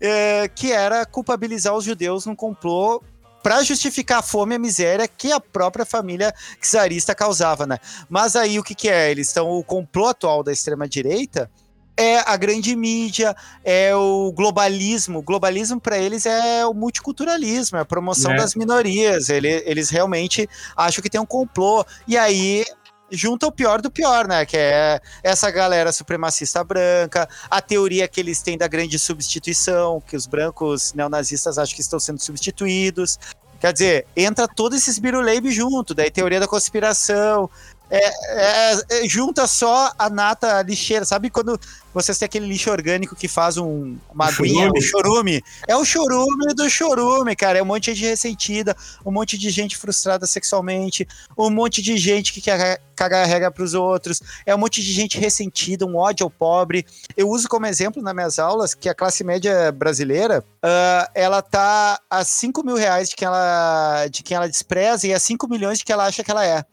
[0.00, 3.02] é, que era culpabilizar os judeus num complô
[3.42, 7.78] para justificar a fome e a miséria que a própria família czarista causava, né?
[8.08, 9.10] Mas aí o que, que é?
[9.10, 11.50] Eles estão o complô atual da extrema direita
[11.96, 15.20] é a grande mídia, é o globalismo.
[15.20, 18.36] O globalismo para eles é o multiculturalismo, é a promoção É.
[18.36, 19.28] das minorias.
[19.28, 21.84] Ele- eles realmente acham que tem um complô.
[22.06, 22.64] E aí
[23.10, 24.44] junta o pior do pior, né?
[24.44, 30.16] Que é essa galera supremacista branca, a teoria que eles têm da grande substituição, que
[30.16, 33.18] os brancos neonazistas acham que estão sendo substituídos.
[33.58, 37.48] Quer dizer, entra todos esses biruleibe junto, daí teoria da conspiração.
[37.88, 41.04] É, é- é- junta só a nata lixeira.
[41.04, 41.58] Sabe quando
[41.94, 44.78] vocês têm aquele lixo orgânico que faz um, uma aguinha, chorume.
[44.78, 45.44] o chorume?
[45.68, 47.58] É o chorume do chorume, cara.
[47.58, 51.06] É um monte de gente ressentida, um monte de gente frustrada sexualmente,
[51.38, 54.90] um monte de gente que quer cagar a regra pros outros, é um monte de
[54.92, 56.84] gente ressentida, um ódio ao pobre.
[57.16, 62.00] Eu uso como exemplo nas minhas aulas que a classe média brasileira, ah, ela tá
[62.10, 65.78] a 5 mil reais de quem, ela, de quem ela despreza e a 5 milhões
[65.78, 66.64] de que ela acha que ela é.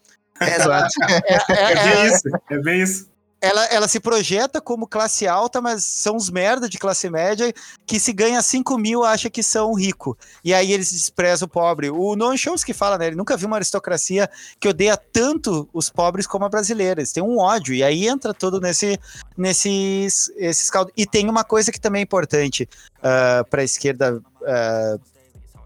[0.42, 0.94] Exato.
[1.10, 2.30] É- é- É é- bem isso.
[2.50, 3.14] É bem isso.
[3.42, 7.54] ela, ela se projeta como classe alta, mas são os merda de classe média
[7.86, 10.18] que se ganha 5 mil acha que são rico.
[10.44, 11.90] E aí eles desprezam o pobre.
[11.90, 13.08] O Noam Chomsky fala, né?
[13.08, 14.30] Ele nunca viu uma aristocracia
[14.62, 17.02] que odeia tanto os pobres como a brasileira.
[17.02, 17.74] Eles têm um ódio.
[17.76, 18.98] E aí entra tudo nesse,
[19.38, 20.94] nesses esses caldos.
[20.96, 22.68] E tem uma coisa que também é importante
[23.50, 24.22] para a esquerda.
[24.48, 24.96] ah,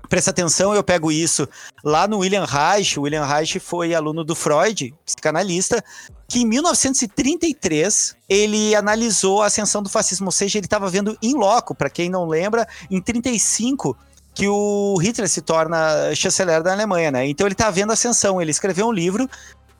[0.09, 1.47] Presta atenção, eu pego isso
[1.83, 2.97] lá no William Reich.
[2.97, 5.83] O William Reich foi aluno do Freud, psicanalista,
[6.27, 11.33] que em 1933 ele analisou a ascensão do fascismo, ou seja, ele estava vendo em
[11.33, 13.97] loco, para quem não lembra, em 35
[14.33, 17.27] que o Hitler se torna chanceler da Alemanha, né?
[17.27, 19.27] Então ele tá vendo a ascensão, ele escreveu um livro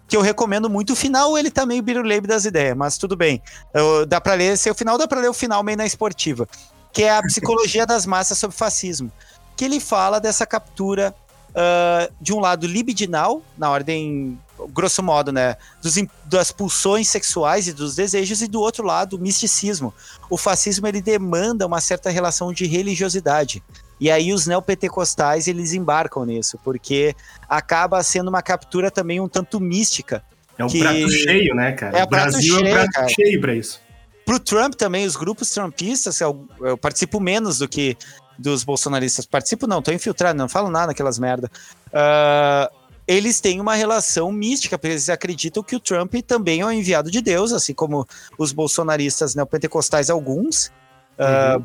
[0.07, 0.93] que eu recomendo muito.
[0.93, 3.41] O final ele tá meio biruleibe das ideias, mas tudo bem.
[3.73, 6.47] Eu- dá para ler, se o final dá para ler o final meio na esportiva,
[6.91, 9.11] que é a psicologia das massas sobre fascismo,
[9.57, 11.13] que ele fala dessa captura
[11.59, 14.39] ah, de um lado libidinal, na ordem
[14.69, 19.19] grosso modo, né, dos, das pulsões sexuais e dos desejos, e do outro lado, o
[19.19, 19.93] misticismo.
[20.29, 23.63] O fascismo ele demanda uma certa relação de religiosidade.
[23.99, 27.15] E aí os neopentecostais eles embarcam nisso, porque
[27.49, 30.23] acaba sendo uma captura também um tanto mística.
[30.57, 31.97] É um que- prato cheio, né, cara?
[31.97, 33.09] É o prato Brasil é cheio, um prato cara.
[33.09, 33.81] cheio pra isso.
[34.25, 37.97] Pro Trump também, os grupos trumpistas, eu, eu participo menos do que
[38.37, 39.25] dos bolsonaristas.
[39.25, 41.49] Participo não, tô infiltrado, não falo nada naquelas merda.
[41.93, 42.71] Ah,
[43.07, 47.09] eles têm uma relação mística, porque eles acreditam que o Trump também é um enviado
[47.09, 48.05] de Deus, assim como
[48.37, 50.71] os bolsonaristas neopentecostais, alguns.
[51.17, 51.59] Ah,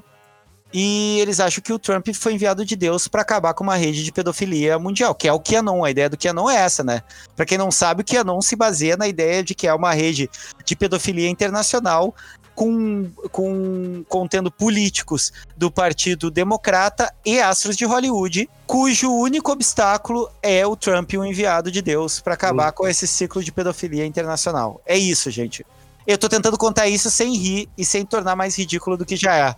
[0.75, 4.03] E eles acham que o Trump foi enviado de Deus para acabar com uma rede
[4.03, 5.85] de pedofilia mundial, que é o QAnon.
[5.85, 7.03] A ideia do QAnon é essa, né?
[7.37, 10.31] Para quem não sabe, o QAnon se baseia na ideia de que é uma rede
[10.65, 12.15] de pedofilia internacional
[12.55, 20.67] com, com contendo políticos do Partido Democrata e astros de Hollywood, cujo único obstáculo é
[20.67, 24.81] o Trump, o enviado de Deus, para acabar com esse ciclo de pedofilia internacional.
[24.87, 25.65] É isso, gente.
[26.07, 29.37] Eu tô tentando contar isso sem rir e sem tornar mais ridículo do que já
[29.37, 29.57] é.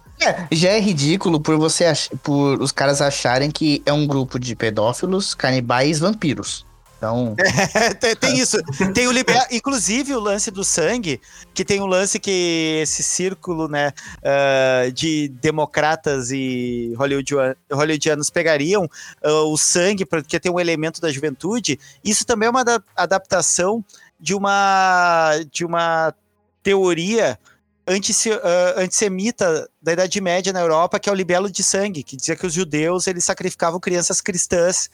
[0.53, 2.11] Já é ridículo por você ach...
[2.23, 6.67] por os caras acharem que é um grupo de pedófilos, canibais, vampiros.
[6.97, 7.37] Então,
[8.01, 8.59] tem, tem isso.
[8.95, 9.37] Tem o liber...
[9.53, 11.21] Inclusive o lance do sangue,
[11.53, 18.89] que tem um lance que esse círculo, né, ah, de democratas e hollywoodian- hollywoodianos pegariam
[19.23, 21.79] ah, o sangue, porque tem um elemento da juventude.
[22.03, 23.85] Isso também é uma da- adaptação
[24.19, 26.15] de uma de uma
[26.63, 27.39] teoria
[27.87, 32.17] antisse- ah, antissemita da Idade Média na Europa, que é o libelo de sangue, que
[32.17, 34.89] dizia que os judeus eles sacrificavam crianças cristãs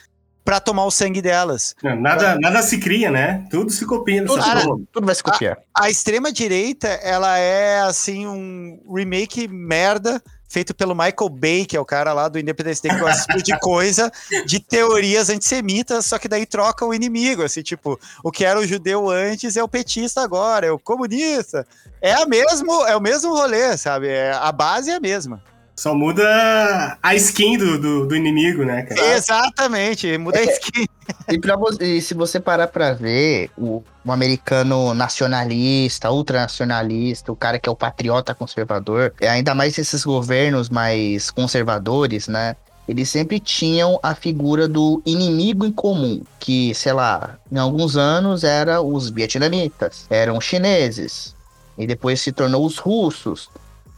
[0.45, 1.75] para tomar o sangue delas.
[1.83, 3.45] Nada, nada se cria, né?
[3.51, 5.59] Tudo se copia tudo, Cara, tudo vai se copiar.
[5.75, 11.81] A extrema direita, ela é assim um remake merda feito pelo Michael Bay, que é
[11.81, 14.11] o cara lá do Independence Day que gosta tipo de coisa,
[14.45, 18.67] de teorias antissemitas, só que daí troca o inimigo, assim, tipo, o que era o
[18.67, 21.65] judeu antes é o petista agora, é o comunista.
[22.03, 24.09] É a mesmo, é o mesmo rolê, sabe?
[24.09, 25.41] É, a base é a mesma.
[25.81, 29.15] Só muda a skin do, do, do inimigo, né, cara?
[29.15, 30.85] Exatamente, muda a skin.
[31.27, 37.59] E, pra e se você parar pra ver, o, o americano nacionalista, ultranacionalista, o cara
[37.59, 42.57] que é o patriota conservador, é ainda mais esses governos mais conservadores, né?
[42.87, 48.45] Eles sempre tinham a figura do inimigo em comum, que, sei lá, em alguns anos
[48.45, 51.35] era os vietnamitas, eram os chineses,
[51.79, 53.49] e depois se tornou os russos.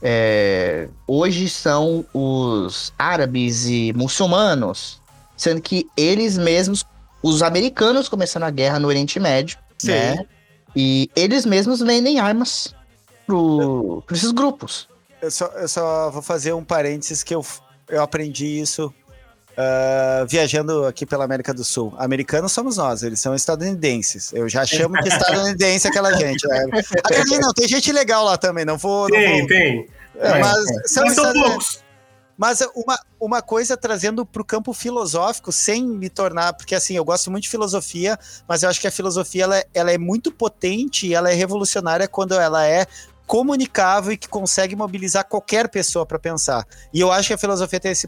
[0.03, 5.01] É, hoje são os árabes e muçulmanos,
[5.37, 6.85] sendo que eles mesmos,
[7.23, 9.93] os americanos começaram a guerra no Oriente Médio, Sim.
[9.93, 10.27] né?
[10.75, 12.75] E eles mesmos vendem armas
[13.27, 14.89] pro, pra esses grupos.
[15.21, 17.47] Eu só, eu só vou fazer um parênteses que eu,
[17.89, 18.93] eu aprendi isso
[19.57, 21.93] ah, viajando aqui pela América do Sul.
[21.99, 24.33] Americanos somos nós, eles são estadunidenses.
[24.33, 26.47] Eu já chamo de estadunidense aquela gente.
[26.49, 26.65] Né?
[27.41, 29.09] Não, tem gente legal lá também, não vou.
[29.09, 29.87] não Tem, vou- tem.
[30.19, 31.81] É, mas são Mas são poucos.
[32.37, 36.53] mas uma, uma coisa trazendo para o campo filosófico, sem me tornar.
[36.53, 39.67] Porque assim, eu gosto muito de filosofia, mas eu acho que a filosofia ela, é-
[39.75, 42.87] ela é muito potente e ela é revolucionária quando ela é
[43.27, 46.67] comunicável e que consegue mobilizar qualquer pessoa para pensar.
[46.93, 48.07] E eu acho que a filosofia tem esse,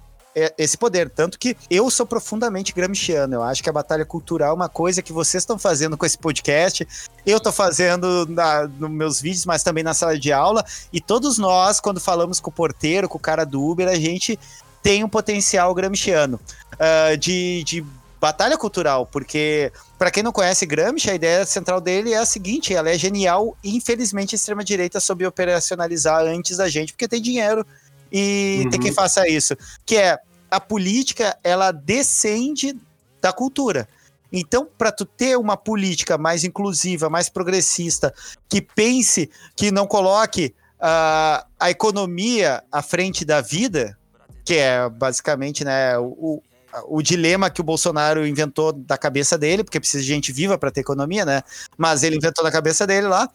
[0.58, 1.10] esse poder.
[1.10, 3.34] Tanto que eu sou profundamente gramsciano.
[3.34, 6.18] Eu acho que a batalha cultural é uma coisa que vocês estão fazendo com esse
[6.18, 6.86] podcast.
[7.24, 10.64] Eu tô fazendo na, nos meus vídeos, mas também na sala de aula.
[10.92, 14.38] E todos nós, quando falamos com o porteiro, com o cara do Uber, a gente
[14.82, 16.38] tem um potencial gramsciano
[16.78, 17.84] ah, de, de
[18.24, 22.72] batalha cultural, porque para quem não conhece Gramsci, a ideia central dele é a seguinte,
[22.72, 27.66] ela é genial infelizmente a extrema direita soube operacionalizar antes da gente, porque tem dinheiro
[28.16, 28.70] e Uhum.
[28.70, 30.16] tem quem faça isso, que é
[30.48, 32.76] a política, ela descende
[33.20, 33.88] da cultura.
[34.32, 38.14] Então, para tu ter uma política mais inclusiva, mais progressista,
[38.48, 43.98] que pense, que não coloque ah, a economia à frente da vida,
[44.44, 46.40] que é basicamente né, o,
[46.88, 50.70] o- dilema que o Bolsonaro inventou da cabeça dele, porque precisa de gente viva para
[50.70, 51.42] ter economia, né?
[51.76, 53.28] Mas ele inventou da cabeça dele lá.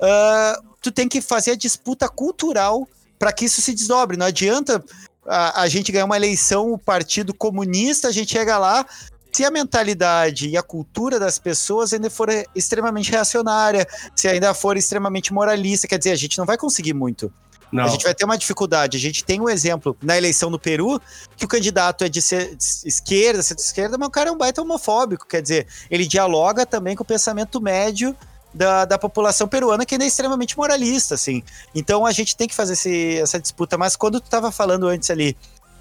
[0.00, 4.16] ah, tu tem que fazer a disputa cultural para que isso se desdobre.
[4.16, 4.84] Não adianta
[5.26, 8.86] a, a gente ganhar uma eleição, o Partido Comunista, a gente chega lá.
[9.32, 14.78] Se a mentalidade e a cultura das pessoas ainda for extremamente reacionária, se ainda for
[14.78, 17.30] extremamente moralista, quer dizer, a gente não vai conseguir muito.
[17.70, 17.84] Não.
[17.84, 18.96] A gente vai ter uma dificuldade.
[18.96, 21.00] A gente tem um exemplo na eleição no Peru,
[21.36, 25.26] que o candidato é de, de esquerda, centro-esquerda, mas o cara é um baita homofóbico.
[25.26, 28.16] Quer dizer, ele dialoga também com o pensamento médio
[28.56, 31.42] da, da população peruana, que ainda é extremamente moralista, assim.
[31.74, 33.76] Então a gente tem que fazer esse- essa disputa.
[33.76, 35.36] Mas quando tu estava falando antes ali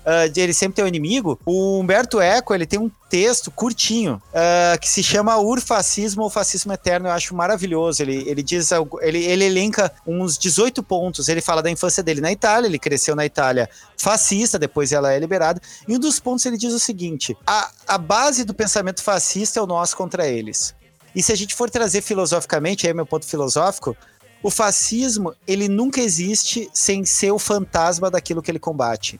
[0.06, 4.22] uh, de ele sempre ter um inimigo, o Humberto Eco, ele tem um texto curtinho
[4.32, 7.08] uh, que se chama Urfascismo ou Fascismo Eterno.
[7.08, 8.04] Eu acho maravilhoso.
[8.04, 8.70] Ele, ele diz,
[9.02, 11.30] ele, ele elenca uns 18 pontos.
[11.30, 15.18] Ele fala da infância dele na Itália, ele cresceu na Itália fascista, depois ela é
[15.18, 15.62] liberada.
[15.88, 19.64] E um dos pontos ele diz o seguinte: a, a base do pensamento fascista é
[19.64, 20.76] o nós contra eles.
[21.16, 23.96] E se a gente for trazer filosoficamente, aí é meu ponto filosófico,
[24.44, 29.20] o fascismo, ele nunca existe sem ser o fantasma daquilo que ele combate.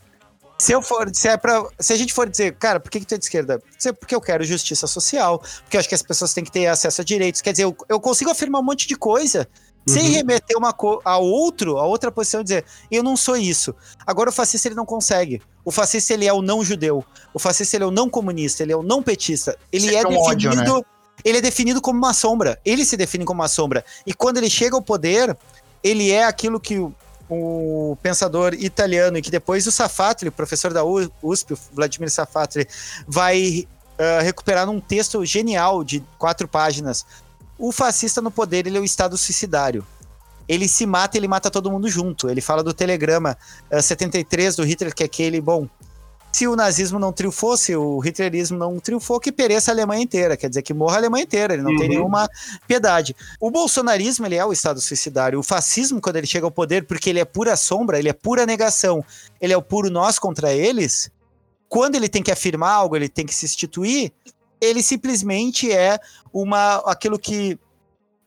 [0.58, 1.40] Se eu for, se, é
[1.80, 3.62] se a gente for dizer, cara, por que, que tu é de esquerda?
[4.00, 7.02] Porque eu quero justiça social, porque eu acho que as pessoas têm que ter acesso
[7.02, 7.42] a direitos.
[7.42, 9.48] Quer dizer, eu, eu consigo afirmar um monte de coisa
[9.88, 9.94] uhum.
[9.94, 10.74] sem remeter uma
[11.04, 13.76] a outro, a outra posição e dizer, eu não sou isso.
[14.06, 15.42] Agora o fascista ele não consegue.
[15.64, 17.04] O fascista ele é o não judeu.
[17.34, 19.58] O fascista ele é o não comunista, ele é o não petista.
[19.72, 20.22] Ele Sempre é definido.
[20.22, 20.82] Ódio, né?
[21.26, 22.60] Ele é definido como uma sombra.
[22.64, 23.84] Ele se define como uma sombra.
[24.06, 25.36] E quando ele chega ao poder,
[25.84, 26.80] ele é aquilo que
[27.28, 32.68] o pensador italiano e que depois o Safatli, professor da USP, o Vladimir Safatli,
[33.08, 33.68] vai
[34.00, 37.04] uh, recuperar num texto genial de quatro páginas.
[37.58, 39.86] O fascista no poder, ele é o estado suicidário.
[40.48, 42.30] Ele se mata, ele mata todo mundo junto.
[42.30, 43.36] Ele fala do telegrama
[43.72, 45.68] uh, 73 do Hitler, que é aquele, bom,
[46.36, 50.36] se o nazismo não triunfou, se o hitlerismo não triunfou, que pereça a Alemanha inteira,
[50.36, 51.78] quer dizer, que morra a Alemanha inteira, ele não uhum.
[51.78, 52.28] tem nenhuma
[52.68, 53.16] piedade.
[53.40, 55.40] O bolsonarismo, ele é o estado suicidário.
[55.40, 58.46] O fascismo, quando ele chega ao poder, porque ele é pura sombra, ele é pura
[58.46, 59.02] negação,
[59.40, 61.10] ele é o puro nós contra eles,
[61.70, 64.12] quando ele tem que afirmar algo, ele tem que se instituir,
[64.60, 65.98] ele simplesmente é
[66.34, 67.58] uma aquilo que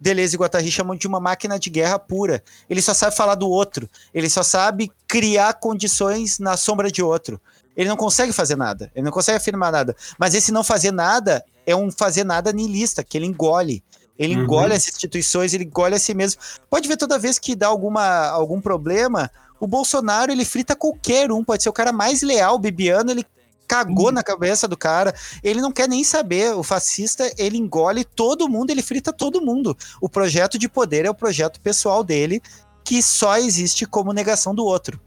[0.01, 2.43] Deleuze e Guattari chamam de uma máquina de guerra pura.
[2.71, 7.39] Ele só sabe falar do outro, ele só sabe criar condições na sombra de outro
[7.79, 9.97] ele não consegue fazer nada, ele não consegue afirmar nada.
[10.19, 13.85] Mas esse não fazer nada é um fazer nada nihilista, que ele engole.
[14.19, 14.43] Ele uhum.
[14.43, 16.41] engole as instituições, ele engole a si mesmo.
[16.69, 21.45] Pode ver toda vez que dá alguma, algum problema, o Bolsonaro ele frita qualquer um,
[21.45, 23.25] pode ser o cara mais leal, Bibiano, ele
[23.69, 24.13] cagou uhum.
[24.13, 26.57] na cabeça do cara, ele não quer nem saber.
[26.57, 29.77] O fascista, ele engole todo mundo, ele frita todo mundo.
[30.01, 32.43] O projeto de poder é o projeto pessoal dele,
[32.83, 34.99] que só existe como negação do outro.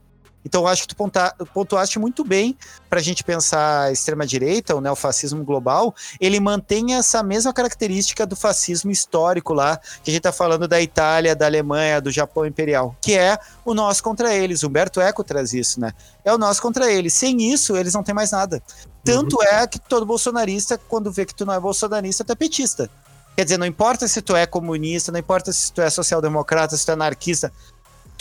[0.45, 2.57] Então, eu acho que tu ponta, pontuaste muito bem
[2.89, 8.35] para a gente pensar a extrema-direita, o neofascismo global, ele mantém essa mesma característica do
[8.35, 12.95] fascismo histórico lá, que a gente está falando da Itália, da Alemanha, do Japão imperial,
[13.01, 14.63] que é o nós contra eles.
[14.63, 15.93] Humberto Eco traz isso, né?
[16.23, 17.13] É o nós contra eles.
[17.13, 18.61] Sem isso, eles não têm mais nada.
[19.03, 19.43] Tanto uhum.
[19.43, 22.89] é que todo bolsonarista, quando vê que tu não é bolsonarista, tu é petista.
[23.35, 26.85] Quer dizer, não importa se tu é comunista, não importa se tu é social-democrata, se
[26.85, 27.51] tu é anarquista,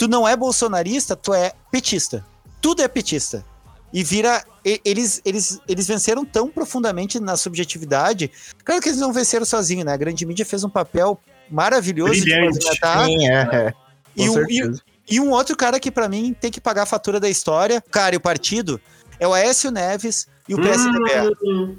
[0.01, 2.25] tu não é bolsonarista, tu é petista.
[2.59, 3.45] Tudo é petista.
[3.93, 4.43] E vira.
[4.65, 8.31] Eles, eles, eles venceram tão profundamente na subjetividade.
[8.65, 9.93] Claro que eles não venceram sozinhos, né?
[9.93, 11.19] A grande mídia fez um papel
[11.51, 12.57] maravilhoso Brilhante.
[12.57, 13.73] de Sim, é, é.
[14.15, 14.81] E, um, e,
[15.11, 18.15] e, um outro cara que, para mim, tem que pagar a fatura da história, cara,
[18.15, 18.81] e o partido,
[19.19, 21.35] é o Aécio Neves e o PSDB.
[21.43, 21.77] Uhum.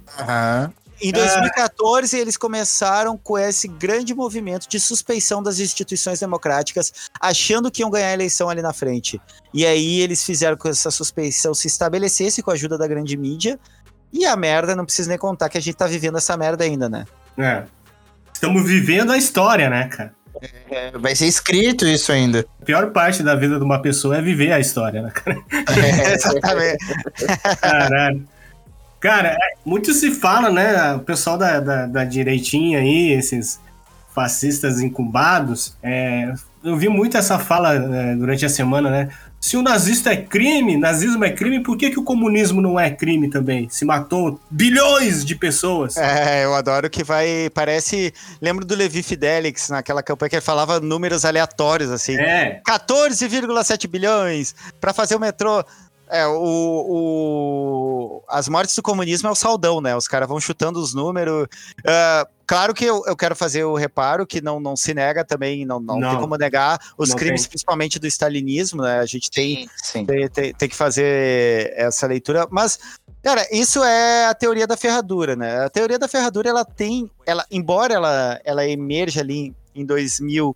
[1.02, 2.20] Em 2014, é.
[2.20, 8.08] eles começaram com esse grande movimento de suspeição das instituições democráticas, achando que iam ganhar
[8.08, 9.20] a eleição ali na frente.
[9.52, 13.16] E aí eles fizeram com que essa suspeição se estabelecesse com a ajuda da grande
[13.16, 13.58] mídia.
[14.12, 16.88] E a merda, não precisa nem contar que a gente tá vivendo essa merda ainda,
[16.88, 17.04] né?
[17.36, 17.64] É.
[18.32, 20.14] Estamos vivendo a história, né, cara?
[20.70, 22.44] É, vai ser escrito isso ainda.
[22.60, 25.38] A pior parte da vida de uma pessoa é viver a história, né, cara?
[25.50, 26.84] É, exatamente.
[27.60, 28.28] Caralho.
[29.02, 30.94] Cara, é, muito se fala, né?
[30.94, 33.60] O pessoal da, da, da direitinha aí, esses
[34.14, 36.32] fascistas incumbados, é,
[36.62, 39.08] eu vi muito essa fala é, durante a semana, né?
[39.40, 42.92] Se o nazista é crime, nazismo é crime, por que, que o comunismo não é
[42.92, 43.68] crime também?
[43.68, 45.96] Se matou bilhões de pessoas.
[45.96, 47.50] É, eu adoro que vai.
[47.52, 48.14] Parece.
[48.40, 52.14] Lembro do Levi Fidelix naquela campanha que ele falava números aleatórios, assim.
[52.20, 52.62] É.
[52.64, 55.64] 14,7 bilhões para fazer o metrô.
[56.10, 59.96] É, o, o, as mortes do comunismo é o saldão, né?
[59.96, 61.44] Os caras vão chutando os números.
[61.80, 65.64] Uh, claro que eu, eu quero fazer o reparo que não, não se nega também,
[65.64, 67.50] não, não, não tem como negar os crimes, tem.
[67.50, 68.98] principalmente do stalinismo, né?
[68.98, 70.04] A gente tem, sim, sim.
[70.04, 72.78] Tem, tem, tem, que fazer essa leitura, mas.
[73.22, 75.64] Cara, isso é a teoria da ferradura, né?
[75.64, 80.54] A teoria da ferradura, ela tem, ela, embora ela, ela emerja ali em 2001, uh,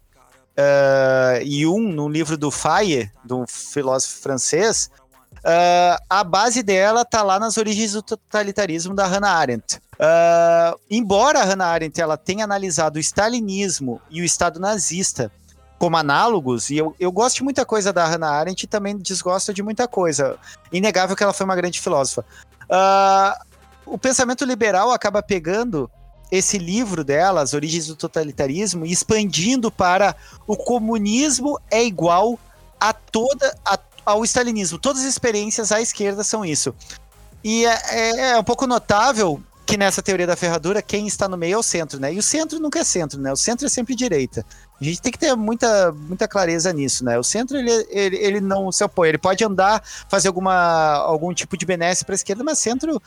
[1.45, 4.91] e um, no livro do Faye, de um filósofo francês,
[5.47, 9.77] Uh, a base dela tá lá nas origens do totalitarismo da Hannah Arendt.
[9.95, 15.31] Uh, embora a Hannah Arendt ela tenha analisado o stalinismo e o Estado nazista
[15.79, 19.55] como análogos, e eu, eu gosto de muita coisa da Hannah Arendt e também desgosto
[19.55, 20.37] de muita coisa.
[20.73, 22.25] Inegável que ela foi uma grande filósofa.
[22.65, 23.47] Uh,
[23.87, 25.89] o pensamento liberal acaba pegando
[26.33, 32.37] esse livro dela, As Origens do Totalitarismo, e expandindo para o comunismo é igual
[32.81, 33.77] a toda a
[34.07, 34.79] ao stalinismo.
[34.79, 36.73] Todas as experiências à esquerda são isso.
[37.43, 41.37] E é, é, é um pouco notável que nessa teoria da ferradura, quem está no
[41.37, 42.15] meio é o centro, né?
[42.15, 43.33] E o centro nunca é centro, né?
[43.33, 44.47] O centro é sempre direita.
[44.81, 47.19] A gente tem que ter muita, muita clareza nisso, né?
[47.19, 49.09] O centro, ele, ele, ele não se opõe.
[49.09, 50.55] Ele pode andar, fazer alguma,
[50.99, 53.03] algum tipo de benesse para a esquerda, mas centro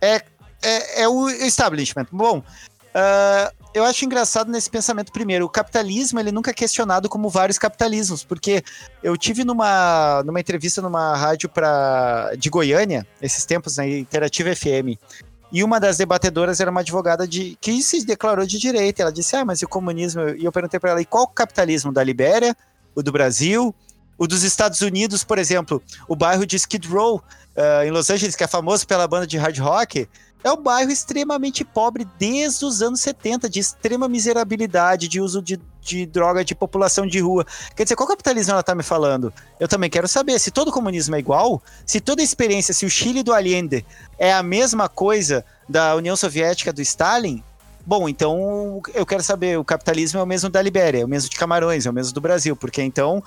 [0.00, 0.22] é,
[0.62, 2.06] é, é o establishment.
[2.12, 2.44] Bom,
[2.94, 5.44] uh, eu acho engraçado nesse pensamento primeiro.
[5.44, 8.62] O capitalismo, ele nunca é questionado como vários capitalismos, porque
[9.02, 14.54] eu tive numa, numa entrevista numa rádio pra, de Goiânia, esses tempos, na né, Interativa
[14.54, 14.96] FM,
[15.54, 19.02] e uma das debatedoras era uma advogada de que se declarou de direita.
[19.02, 20.30] Ela disse: Ah, mas e o comunismo?
[20.30, 22.56] E eu perguntei para ela: e qual o capitalismo da Libéria,
[22.92, 23.72] o do Brasil,
[24.18, 27.22] o dos Estados Unidos, por exemplo, o bairro de Skid Row,
[27.56, 30.08] uh, em Los Angeles, que é famoso pela banda de hard rock,
[30.44, 35.58] é um bairro extremamente pobre desde os anos 70, de extrema miserabilidade, de uso de,
[35.80, 37.46] de droga, de população de rua.
[37.74, 39.32] Quer dizer, qual capitalismo ela está me falando?
[39.58, 43.22] Eu também quero saber se todo comunismo é igual, se toda experiência, se o Chile
[43.22, 43.86] do Allende
[44.18, 47.42] é a mesma coisa da União Soviética do Stalin,
[47.86, 51.28] Bom, então eu quero saber, o capitalismo é o mesmo da Libéria, é o mesmo
[51.28, 53.22] de Camarões, é o mesmo do Brasil, porque então.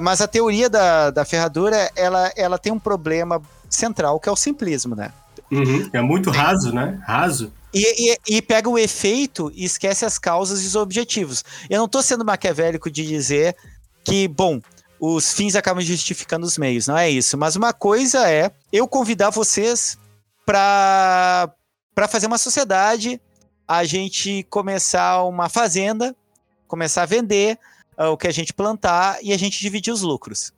[0.00, 4.36] Mas a teoria da, da ferradura, ela, ela tem um problema central, que é o
[4.36, 5.12] simplismo, né?
[5.50, 5.88] Uhum.
[5.92, 7.00] É muito raso, né?
[7.06, 7.52] Raso.
[7.72, 11.44] E, e, e, pega o efeito e esquece as causas e os objetivos.
[11.68, 13.54] Eu não estou sendo maquiavélico de dizer
[14.04, 14.60] que, bom,
[14.98, 17.36] os fins acabam justificando os meios, não é isso.
[17.36, 19.98] Mas uma coisa é eu convidar vocês
[20.46, 21.52] para
[22.08, 23.20] fazer uma sociedade,
[23.66, 26.16] a gente começar uma fazenda,
[26.66, 27.58] começar a vender
[27.98, 30.52] uh, o que a gente plantar e a gente dividir os lucros.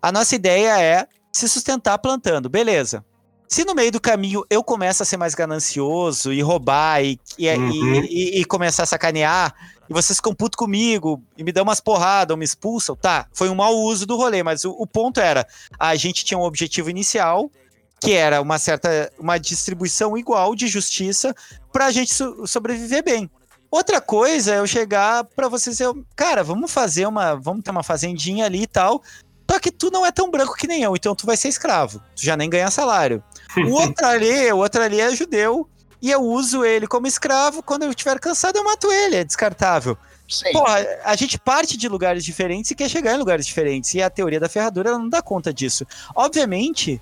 [0.00, 3.04] A nossa ideia é se sustentar plantando, beleza.
[3.48, 7.48] Se no meio do caminho eu começo a ser mais ganancioso e roubar e, e,
[7.48, 7.94] uhum.
[8.04, 9.54] e, e começar a sacanear,
[9.88, 13.48] e vocês ficam putos comigo e me dão umas porradas ou me expulsam, tá, foi
[13.48, 15.46] um mau uso do rolê, mas o, o ponto era,
[15.78, 17.50] a gente tinha um objetivo inicial,
[17.98, 21.34] que era uma certa, uma distribuição igual de justiça
[21.72, 23.30] para a gente so, sobreviver bem.
[23.70, 27.82] Outra coisa é eu chegar para vocês dizer, cara, vamos fazer uma, vamos ter uma
[27.82, 29.02] fazendinha ali e tal,
[29.50, 32.02] só que tu não é tão branco que nem eu, então tu vai ser escravo.
[32.14, 33.22] Tu já nem ganha salário.
[33.56, 35.68] O outro ali, o outro ali é judeu.
[36.00, 37.62] E eu uso ele como escravo.
[37.62, 39.16] Quando eu estiver cansado, eu mato ele.
[39.16, 39.96] É descartável.
[40.28, 40.52] Sim.
[40.52, 43.94] Porra, a gente parte de lugares diferentes e quer chegar em lugares diferentes.
[43.94, 45.86] E a teoria da ferradura ela não dá conta disso.
[46.14, 47.00] Obviamente,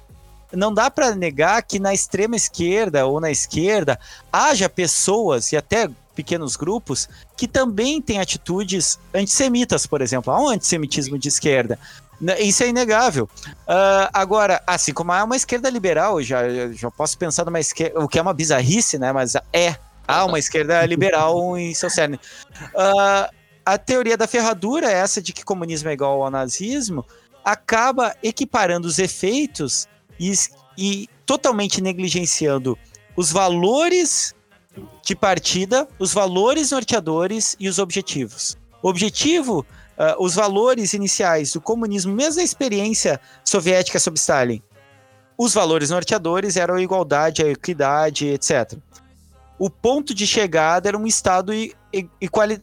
[0.53, 3.99] não dá para negar que na extrema esquerda ou na esquerda
[4.33, 10.33] haja pessoas e até pequenos grupos que também têm atitudes antissemitas, por exemplo.
[10.33, 11.79] Há um antissemitismo de esquerda.
[12.21, 13.29] Né, isso é inegável.
[13.47, 16.43] Uh, agora, assim como há uma esquerda liberal, já,
[16.73, 19.13] já posso pensar numa esquerda, o que é uma bizarrice, né?
[19.13, 19.77] Mas é.
[20.09, 22.17] Há uma esquerda liberal em seu cerne.
[22.75, 27.05] Uh, a teoria da ferradura, essa de que comunismo é igual ao nazismo,
[27.45, 29.89] acaba equiparando os efeitos
[30.19, 30.33] e,
[30.79, 32.79] e totalmente negligenciando
[33.17, 34.35] os valores
[35.05, 38.57] de partida, os valores norteadores e os objetivos.
[38.83, 39.67] O objetivo
[39.99, 44.63] uh, os valores iniciais do comunismo, mesmo a experiência soviética sob Stalin,
[45.39, 48.79] os valores norteadores eram a igualdade, a equidade, etc.
[49.59, 51.53] O ponto de chegada era um Estado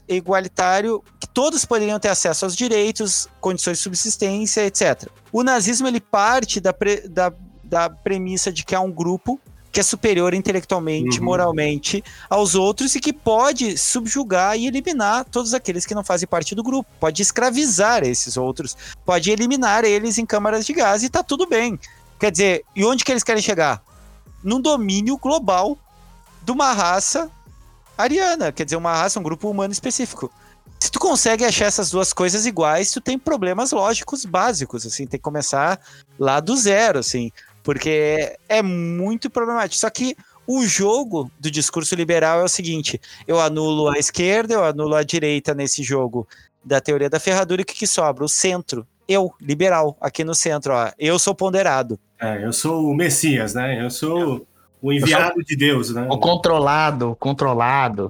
[0.08, 5.08] igualitário que todos poderiam ter acesso aos direitos, condições de subsistência, etc.
[5.32, 7.32] O nazismo ele parte da, pre, da,
[7.64, 9.40] da premissa de que há um grupo
[9.74, 11.26] que é superior intelectualmente, uhum.
[11.26, 16.54] moralmente aos outros e que pode subjugar e eliminar todos aqueles que não fazem parte
[16.54, 16.88] do grupo.
[17.00, 21.80] Pode escravizar esses outros, pode eliminar eles em câmaras de gás e tá tudo bem.
[22.20, 23.82] Quer dizer, e onde que eles querem chegar?
[24.44, 25.76] Num domínio global
[26.44, 27.32] de uma raça
[27.98, 30.32] ariana, quer dizer, uma raça, um grupo humano específico.
[30.80, 35.18] Se tu consegue achar essas duas coisas iguais, tu tem problemas lógicos básicos, assim, tem
[35.18, 35.80] que começar
[36.20, 37.32] lá do zero, assim.
[37.64, 39.80] Porque é muito problemático.
[39.80, 44.64] Só que o jogo do discurso liberal é o seguinte: eu anulo a esquerda, eu
[44.64, 46.28] anulo a direita nesse jogo
[46.64, 48.24] da teoria da ferradura, e o que, que sobra?
[48.24, 48.86] O centro.
[49.08, 50.92] Eu, liberal, aqui no centro, ó.
[50.98, 52.00] Eu sou ponderado.
[52.20, 53.84] É, eu sou o Messias, né?
[53.84, 54.48] Eu sou
[54.82, 56.08] o enviado sou de Deus, né?
[56.10, 58.10] O controlado, controlado.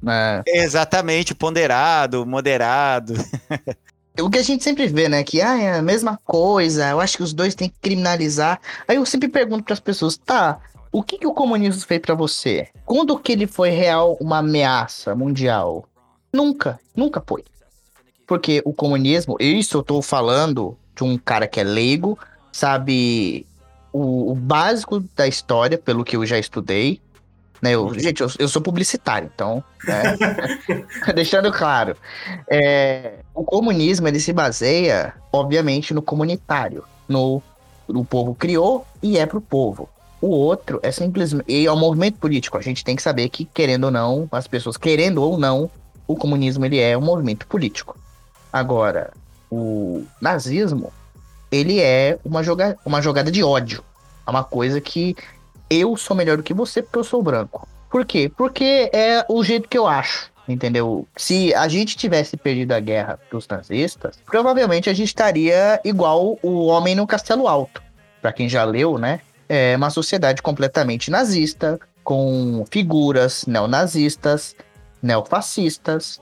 [0.00, 0.42] Né?
[0.46, 3.14] Exatamente, ponderado, moderado.
[4.20, 5.22] o que a gente sempre vê, né?
[5.22, 8.60] Que ah, é a mesma coisa, eu acho que os dois têm que criminalizar.
[8.86, 10.60] Aí eu sempre pergunto para as pessoas, tá,
[10.90, 12.68] o que, que o comunismo fez para você?
[12.84, 15.86] Quando que ele foi real uma ameaça mundial?
[16.32, 17.44] Nunca, nunca foi.
[18.26, 22.18] Porque o comunismo, isso eu tô falando de um cara que é leigo,
[22.52, 23.46] sabe
[23.92, 27.00] o, o básico da história, pelo que eu já estudei,
[27.60, 30.16] né, eu, gente, eu, eu, sou publicitário, então, né,
[31.14, 31.96] deixando claro,
[32.48, 36.84] é, o comunismo ele se baseia, obviamente, no comunitário.
[37.08, 37.42] no
[37.88, 39.88] o povo criou e é pro povo.
[40.20, 41.44] O outro é simplesmente.
[41.48, 42.58] E é um movimento político.
[42.58, 45.70] A gente tem que saber que, querendo ou não, as pessoas querendo ou não,
[46.06, 47.96] o comunismo ele é um movimento político.
[48.52, 49.12] Agora,
[49.50, 50.92] o nazismo,
[51.50, 53.82] ele é uma, joga uma jogada de ódio.
[54.26, 55.16] É uma coisa que
[55.70, 57.68] eu sou melhor do que você porque eu sou branco.
[57.90, 58.30] Por quê?
[58.36, 60.30] Porque é o jeito que eu acho.
[60.48, 61.06] Entendeu?
[61.14, 66.66] Se a gente tivesse perdido a guerra dos nazistas, provavelmente a gente estaria igual o
[66.66, 67.82] Homem no Castelo Alto.
[68.22, 69.20] Para quem já leu, né?
[69.46, 74.56] É uma sociedade completamente nazista, com figuras neonazistas,
[75.02, 76.18] neofascistas,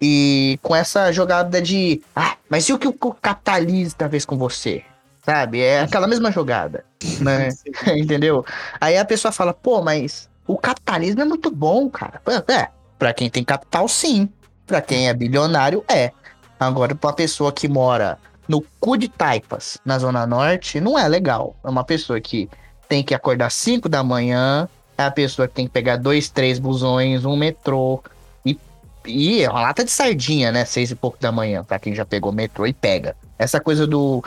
[0.00, 2.02] e com essa jogada de.
[2.14, 4.82] Ah, mas e o que o capitalista fez com você?
[5.26, 5.60] Sabe?
[5.60, 6.84] É aquela mesma jogada,
[7.20, 7.48] né?
[7.98, 8.46] Entendeu?
[8.80, 12.22] Aí a pessoa fala, pô, mas o capitalismo é muito bom, cara.
[12.48, 14.28] É, Pra quem tem capital, sim.
[14.66, 16.12] Pra quem é bilionário, é.
[16.58, 18.18] Agora, pra pessoa que mora
[18.48, 21.56] no cu de Taipas, na Zona Norte, não é legal.
[21.64, 22.48] É uma pessoa que
[22.88, 26.58] tem que acordar 5 da manhã, é a pessoa que tem que pegar dois, três
[26.58, 28.02] busões, um metrô.
[28.44, 28.58] E,
[29.04, 30.64] e é uma lata de sardinha, né?
[30.64, 33.14] Seis e pouco da manhã, pra quem já pegou metrô e pega.
[33.38, 34.24] Essa coisa do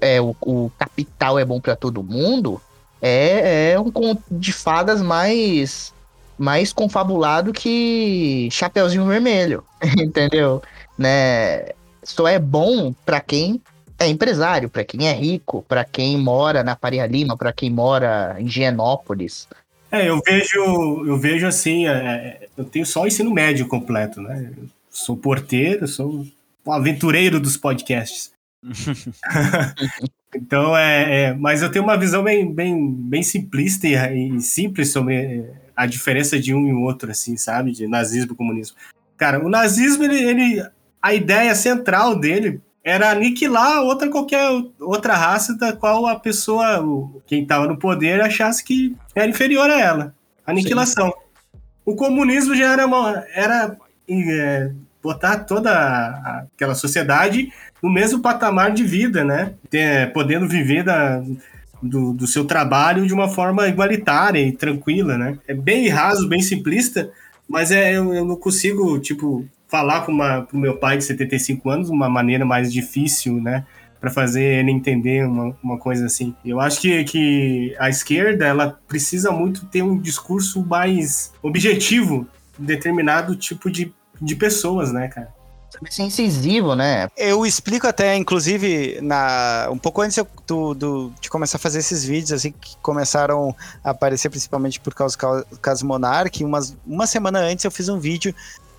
[0.00, 2.60] é, o, o capital é bom para todo mundo
[3.00, 5.92] é, é um conto de fadas mais
[6.38, 9.62] mais confabulado que Chapeuzinho Vermelho,
[9.98, 10.62] entendeu?
[10.96, 11.68] Né?
[12.02, 13.60] Só é bom para quem
[13.98, 18.36] é empresário, para quem é rico, para quem mora na Faria Lima, para quem mora
[18.38, 19.46] em Higienópolis.
[19.92, 24.22] É, eu vejo, eu vejo assim, é, é, eu tenho só o ensino médio completo,
[24.22, 24.50] né?
[24.56, 26.24] Eu sou porteiro, sou
[26.64, 28.32] um aventureiro dos podcasts.
[30.34, 34.92] então é, é, mas eu tenho uma visão bem, bem, bem simplista e, e simples
[34.92, 37.72] sobre a diferença de um e outro, assim, sabe?
[37.72, 38.76] De nazismo e comunismo.
[39.16, 40.66] Cara, o nazismo, ele, ele
[41.00, 44.46] a ideia central dele era aniquilar outra qualquer
[44.78, 46.84] outra raça da qual a pessoa,
[47.26, 50.14] quem estava no poder, achasse que era inferior a ela.
[50.46, 51.08] Aniquilação.
[51.08, 51.58] Sim.
[51.84, 53.76] O comunismo já era uma, era
[54.08, 54.70] é,
[55.02, 55.72] botar toda
[56.54, 57.52] aquela sociedade
[57.82, 59.54] no mesmo patamar de vida, né?
[59.68, 61.22] Ter, podendo viver da,
[61.82, 65.38] do, do seu trabalho de uma forma igualitária e tranquila, né?
[65.46, 67.10] É bem raso, bem simplista,
[67.48, 71.86] mas é, eu, eu não consigo, tipo, falar com o meu pai de 75 anos
[71.88, 73.64] de uma maneira mais difícil, né?
[74.00, 76.34] para fazer ele entender uma, uma coisa assim.
[76.42, 82.26] Eu acho que, que a esquerda ela precisa muito ter um discurso mais objetivo
[82.58, 85.28] determinado tipo de, de pessoas, né, cara?
[85.80, 87.08] Saber ser incisivo, né?
[87.16, 92.04] Eu explico até, inclusive, na um pouco antes do, do, de começar a fazer esses
[92.04, 95.16] vídeos, assim, que começaram a aparecer principalmente por causa
[95.50, 98.34] do caso Monark, umas, uma semana antes eu fiz um vídeo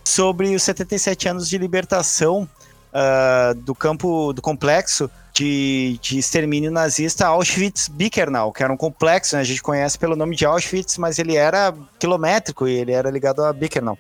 [0.06, 2.48] sobre os 77 anos de libertação
[2.94, 9.42] uh, do campo, do complexo de, de extermínio nazista Auschwitz-Birkenau, que era um complexo, né,
[9.42, 13.44] a gente conhece pelo nome de Auschwitz, mas ele era quilométrico e ele era ligado
[13.44, 13.98] a Birkenau.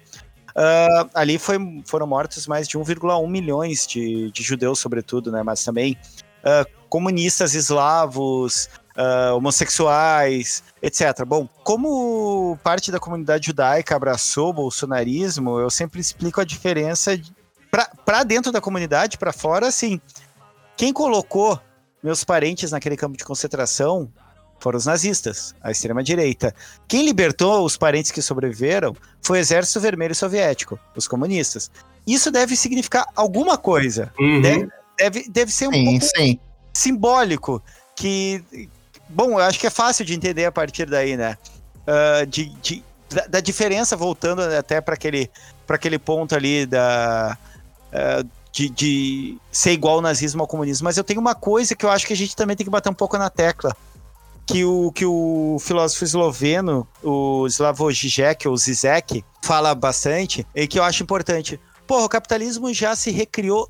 [0.55, 5.43] Uh, ali foi, foram mortos mais de 1,1 milhões de, de, judeus, sobretudo, né?
[5.43, 5.97] Mas também
[6.43, 11.25] uh, comunistas eslavos, uh, homossexuais, etc.
[11.25, 17.19] Bom, como parte da comunidade judaica abraçou o bolsonarismo, eu sempre explico a diferença
[18.05, 20.01] para dentro da comunidade, para fora, assim.
[20.75, 21.59] Quem colocou
[22.03, 24.11] meus parentes naquele campo de concentração
[24.61, 26.53] foram os nazistas, a extrema-direita.
[26.87, 31.71] Quem libertou os parentes que sobreviveram foi o Exército Vermelho Soviético, os comunistas.
[32.05, 34.13] Isso deve significar alguma coisa.
[34.19, 34.41] Uhum.
[34.41, 36.39] Deve, deve, deve, ser um sim, pouco sim.
[36.73, 37.61] simbólico.
[37.95, 38.69] Que,
[39.09, 41.37] bom, eu acho que é fácil de entender a partir daí, né?
[41.81, 45.29] Uh, de, de da, da, diferença, voltando até para aquele,
[45.67, 47.37] aquele ponto ali da.
[47.91, 51.85] Uh, de, de, ser igual ao nazismo ao comunismo, mas eu tenho uma coisa que
[51.85, 53.73] eu acho que a gente também tem que bater um pouco na tecla
[54.45, 60.79] que o, que o filósofo esloveno, o Slavoj Žižek, ou Zizek, fala bastante, e que
[60.79, 61.59] eu acho importante.
[61.87, 63.69] Porra, o capitalismo já se recriou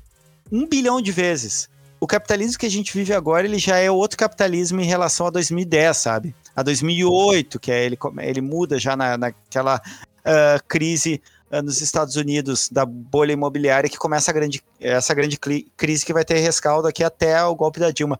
[0.50, 1.68] um bilhão de vezes.
[2.00, 5.30] O capitalismo que a gente vive agora, ele já é outro capitalismo em relação a
[5.30, 6.34] 2010, sabe?
[6.54, 12.16] A 2008, que é ele, ele muda já na, naquela uh, crise uh, nos Estados
[12.16, 15.38] Unidos da bolha imobiliária que começa a grande, essa grande
[15.76, 18.18] crise que vai ter rescaldo aqui até o golpe da Dilma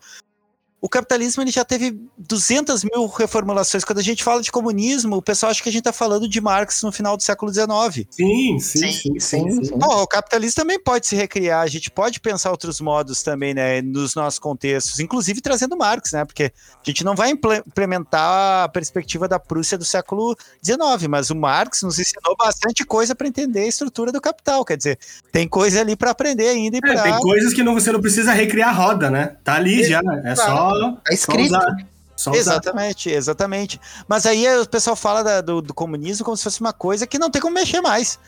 [0.82, 3.84] o capitalismo ele já teve 200 mil reformulações.
[3.84, 6.40] Quando a gente fala de comunismo, o pessoal acha que a gente está falando de
[6.40, 8.08] Marx no final do século XIX.
[8.10, 8.90] Sim, sim, sim.
[8.90, 9.74] sim, sim, sim.
[9.80, 14.16] o capitalismo também pode se recriar, a gente pode pensar outros modos também, né, nos
[14.16, 19.38] nossos contextos, inclusive trazendo Marx, né, porque a gente não vai implementar a perspectiva da
[19.38, 24.10] Prússia do século XIX, mas o Marx nos ensinou bastante coisa para entender a estrutura
[24.10, 24.98] do capital, quer dizer,
[25.30, 28.32] tem coisa ali para aprender ainda e é, Tem coisas que não, você não precisa
[28.32, 29.36] recriar a roda, né?
[29.44, 31.60] Tá ali já, é só Só, Tá.
[31.60, 31.66] Só.
[32.14, 32.38] Só usar.
[32.40, 33.80] Exatamente, exatamente.
[34.06, 37.18] Mas aí o pessoal fala da- do, do comunismo como se fosse uma coisa que
[37.18, 38.18] não tem como mexer mais.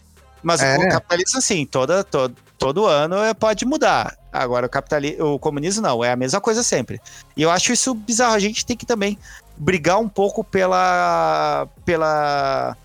[0.42, 0.76] Mas É.
[0.76, 4.16] o capitalismo, assim, toda, todo, todo ano é, pode mudar.
[4.32, 7.00] Agora, o, capitali o comunismo não, é a mesma coisa sempre.
[7.36, 8.34] E eu acho isso bizarro.
[8.34, 9.16] A gente tem que também
[9.56, 12.76] brigar um pouco pela, pela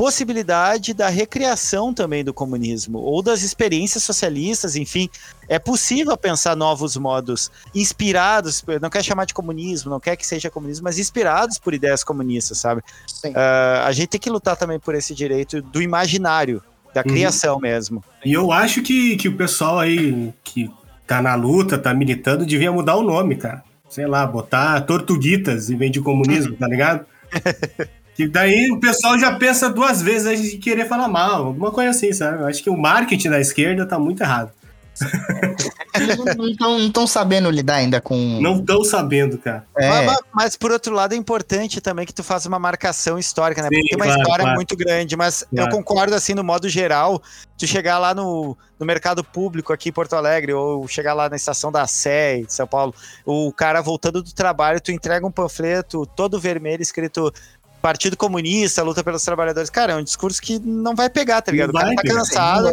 [0.00, 5.10] possibilidade da recriação também do comunismo, ou das experiências socialistas, enfim.
[5.46, 10.48] É possível pensar novos modos inspirados, não quer chamar de comunismo, não quer que seja
[10.48, 12.80] comunismo, mas inspirados por ideias comunistas, sabe?
[13.06, 13.34] Sim.
[13.36, 16.62] Ah, a gente tem que lutar também por esse direito do imaginário,
[16.94, 17.08] da Uhum.
[17.08, 18.02] criação mesmo.
[18.24, 20.70] E eu acho que, que o pessoal aí que
[21.06, 23.62] tá na luta, tá militando, devia mudar o nome, cara.
[23.86, 27.04] Sei lá, botar Tortuguitas em vez de comunismo, tá ligado?
[28.20, 31.88] Que daí o pessoal já pensa duas vezes antes de querer falar mal, alguma coisa
[31.88, 32.42] assim, sabe?
[32.42, 34.50] Eu acho que o marketing da esquerda tá muito errado.
[35.94, 36.18] Eles
[36.60, 38.38] não estão sabendo lidar ainda com.
[38.42, 39.64] Não estão sabendo, cara.
[39.74, 43.62] É, Mas, mas- por outro lado é importante também que tu faça uma marcação histórica,
[43.62, 43.68] né?
[43.70, 44.56] Sim, Porque tem uma claro, história claro.
[44.56, 45.70] muito grande, mas eu Claro.
[45.76, 47.22] concordo assim no modo geral,
[47.56, 51.36] tu chegar lá no, no mercado público aqui em Porto Alegre ou chegar lá na
[51.36, 52.94] estação da Sé de São Paulo,
[53.24, 57.32] o cara voltando do trabalho, tu entrega um panfleto todo vermelho escrito
[57.80, 59.70] Partido Comunista, luta pelos trabalhadores.
[59.70, 61.70] Cara, é um discurso que não vai pegar, tá ligado?
[61.70, 62.14] O cara tá pegar.
[62.16, 62.72] cansado,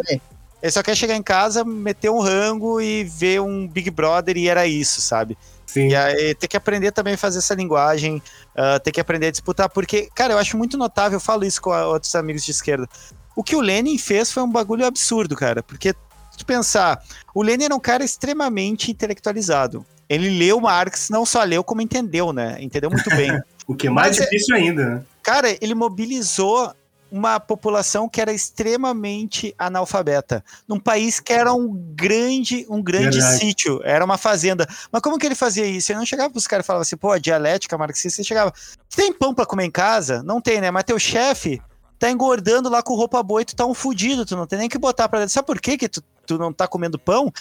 [0.60, 4.48] ele só quer chegar em casa, meter um rango e ver um Big Brother e
[4.48, 5.36] era isso, sabe?
[5.66, 5.88] Sim.
[5.88, 8.22] E aí tem que aprender também a fazer essa linguagem,
[8.56, 11.60] ah, tem que aprender a disputar, porque, cara, eu acho muito notável, eu falo isso
[11.60, 12.88] com a- outros amigos de esquerda.
[13.36, 15.94] O que o Lenin fez foi um bagulho absurdo, cara, porque
[16.32, 17.02] se tu pensar,
[17.34, 19.84] o Lenin era um cara extremamente intelectualizado.
[20.08, 22.56] Ele leu Marx, não só leu, como entendeu, né?
[22.60, 23.30] Entendeu muito bem.
[23.68, 25.02] O que é mais Mas é- difícil ainda, né?
[25.22, 26.72] Cara, ele mobilizou
[27.12, 33.38] uma população que era extremamente analfabeta, num país que era um grande, um grande Verdade.
[33.38, 34.66] sítio, era uma fazenda.
[34.92, 35.90] Mas como que ele fazia isso?
[35.92, 38.52] Ele não chegava pros caras e falava assim, pô, a dialética marxista, ele chegava,
[38.88, 40.22] "Você tem pão pra comer em casa?
[40.22, 40.70] Não tem, né?
[40.70, 41.60] Mas teu chefe
[41.98, 44.68] tá engordando lá com roupa boa e tu tá um fudido, tu não tem nem
[44.68, 45.32] que botar pra dentro.
[45.34, 47.32] Sabe por quê que tu, tu não tá comendo pão?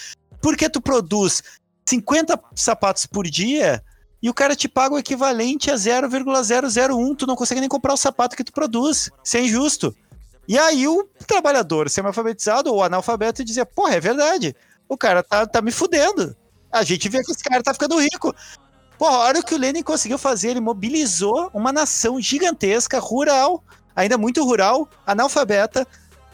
[0.42, 1.44] Porque tu produz
[1.88, 3.84] 50 sapatos por dia
[4.22, 7.16] e o cara te paga o equivalente a 0,001.
[7.16, 9.10] Tu não consegue nem comprar o sapato que tu produz.
[9.24, 9.96] Isso é injusto.
[10.48, 14.56] E aí o trabalhador semi-alfabetizado ou analfabeto dizia, porra, é verdade.
[14.88, 16.36] O cara tá, tá me fudendo.
[16.72, 18.34] A gente vê que esse cara tá ficando rico.
[18.98, 20.50] Porra, olha o que o Lenin conseguiu fazer.
[20.52, 23.64] Ele mobilizou uma nação gigantesca, rural,
[23.96, 25.86] ainda muito rural, analfabeta,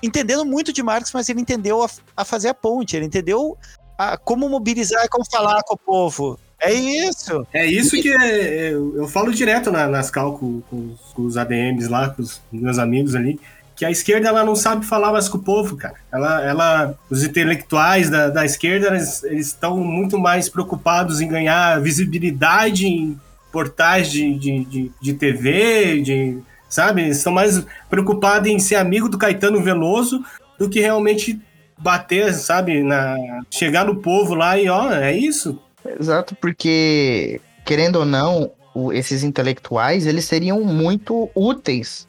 [0.02, 2.96] entendendo muito de Marx, mas ele entendeu a, a fazer a ponte.
[2.96, 3.58] Ele entendeu
[3.98, 6.40] a- como mobilizar, como falar com o povo.
[6.64, 7.46] É isso.
[7.54, 11.14] É isso que é- é- eu, eu falo direto na- nas cal com, com os-
[11.14, 13.40] com os ADMs lá, com os meus amigos ali,
[13.76, 15.96] que a esquerda ela não sabe falar mais com o povo, cara.
[16.12, 22.86] Ela, ela, os intelectuais da, da esquerda, eles estão muito mais preocupados em ganhar visibilidade
[22.88, 23.20] em
[23.52, 26.38] portais de, de, de, de TV, de,
[26.70, 27.02] sabe?
[27.02, 30.24] Eles estão mais preocupados em ser amigo do Caetano Veloso
[30.58, 31.40] do que realmente
[31.78, 32.82] bater, sabe?
[32.84, 33.16] Na,
[33.50, 35.60] chegar no povo lá e, ó, é isso.
[36.00, 42.08] Exato, porque, querendo ou não, o- esses intelectuais, eles seriam muito úteis,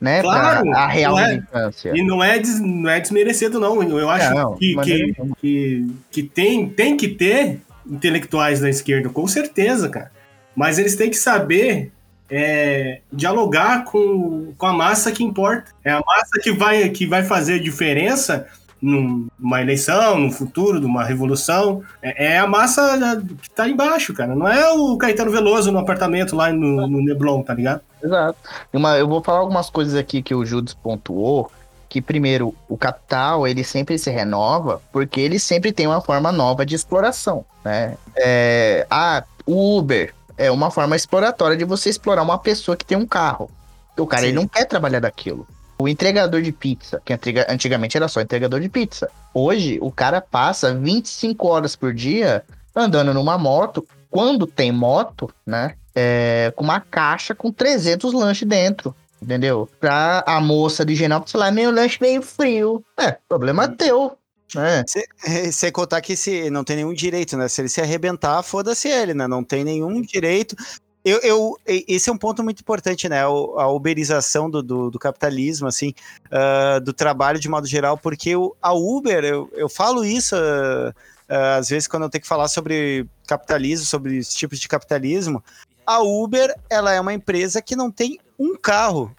[0.00, 0.20] né?
[0.20, 1.28] Claro, pra a real não é.
[1.32, 1.92] militância.
[1.94, 3.82] E não é, des, não é desmerecendo, não.
[3.82, 9.26] Eu acho Não, que, que, que, que tem, tem que ter intelectuais da esquerda, com
[9.26, 10.10] certeza, cara.
[10.56, 11.90] Mas eles têm que saber
[12.30, 15.70] é, dialogar com, com a massa que importa.
[15.84, 21.02] É a massa que vai, que vai fazer diferença num- numa eleição, no futuro, numa
[21.04, 21.82] revolução.
[22.02, 24.34] É, é a massa que tá embaixo, cara.
[24.34, 27.80] Não é o Caetano Veloso no apartamento lá no, no Neblon, tá ligado?
[28.02, 28.38] Exato.
[28.72, 31.50] Uma- eu vou falar algumas coisas aqui que o Judas pontuou,
[31.88, 36.66] que primeiro, o capital, ele sempre se renova, porque ele sempre tem uma forma nova
[36.66, 37.96] de exploração, né?
[38.16, 42.98] É, ah, o Uber é uma forma exploratória de você explorar uma pessoa que tem
[42.98, 43.50] um carro.
[43.96, 44.28] O cara, Sim.
[44.28, 45.46] ele não quer trabalhar daquilo.
[45.78, 49.10] O entregador de pizza, que antiga- antigamente era só entregador de pizza.
[49.32, 52.44] Hoje, o cara passa 25 horas por dia
[52.74, 53.86] andando numa moto.
[54.10, 55.74] Quando tem moto, né?
[55.96, 59.68] é, com uma caixa com 300 lanches dentro, entendeu?
[59.78, 62.84] Pra a moça de geral falar, meu lanche veio frio.
[62.98, 64.16] É, problema teu,
[64.54, 64.82] né?
[64.88, 67.46] Se- Sem contar que se não tem nenhum direito, né?
[67.46, 69.28] Se ele se arrebentar, foda-se ele, né?
[69.28, 70.56] Não tem nenhum direito.
[71.04, 73.20] Eu, eu- esse é um ponto muito importante, né?
[73.22, 75.92] A uberização do, do, do capitalismo, assim,
[76.30, 80.94] ah, do trabalho de modo geral, porque o- a Uber, eu, eu falo isso ah,
[81.28, 85.44] ah, às vezes quando eu tenho que falar sobre capitalismo, sobre os tipos de capitalismo.
[85.86, 89.14] A Uber, ela é uma empresa que não tem um carro.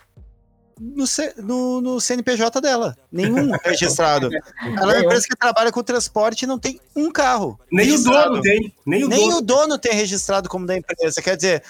[0.80, 2.98] No, C- no- no CNPJ dela.
[3.12, 4.30] Nenhum registrado.
[4.62, 7.60] Ela é uma empresa que trabalha com transporte e não tem um carro.
[7.72, 8.30] Nem o registrado.
[8.32, 8.74] dono tem.
[8.86, 9.38] Nem o Nem dono.
[9.38, 11.22] o dono tem registrado como da empresa.
[11.22, 11.64] Quer dizer,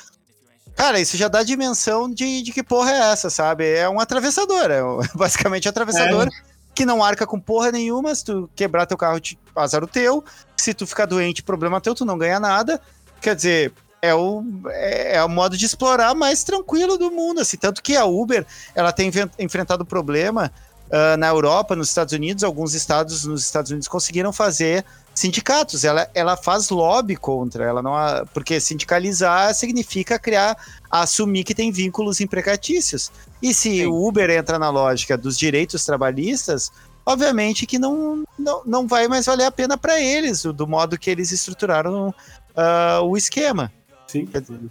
[0.76, 3.66] cara, isso já dá dimensão de, de que porra é essa, sabe?
[3.70, 6.30] É um atravessador, é um- basicamente um atravessador
[6.74, 8.14] que não arca com porra nenhuma.
[8.14, 10.24] Se tu quebrar teu carro, te- azar o teu.
[10.58, 12.82] Se tu ficar doente, problema teu, tu não ganha nada.
[13.22, 13.74] Quer dizer,
[14.06, 17.58] é o, é, é o modo de explorar mais tranquilo do mundo, assim.
[17.58, 20.51] Tanto que a Uber, ela tem enfrentado problema
[20.91, 25.84] ah, na Europa, nos Estados Unidos, alguns estados nos Estados Unidos conseguiram fazer sindicatos.
[25.84, 27.93] Ela, ela faz lobby contra, ela não
[28.34, 30.56] porque sindicalizar significa criar,
[30.89, 33.12] assumir que tem vínculos empregatícios.
[33.41, 33.86] E se Sim.
[33.88, 36.72] o Uber entra na lógica dos direitos trabalhistas,
[37.06, 40.99] obviamente que não, não, não vai mais valer a pena para eles, do, do modo
[40.99, 42.14] que eles estruturaram
[42.56, 43.72] ah, o esquema.
[44.20, 44.26] Sim.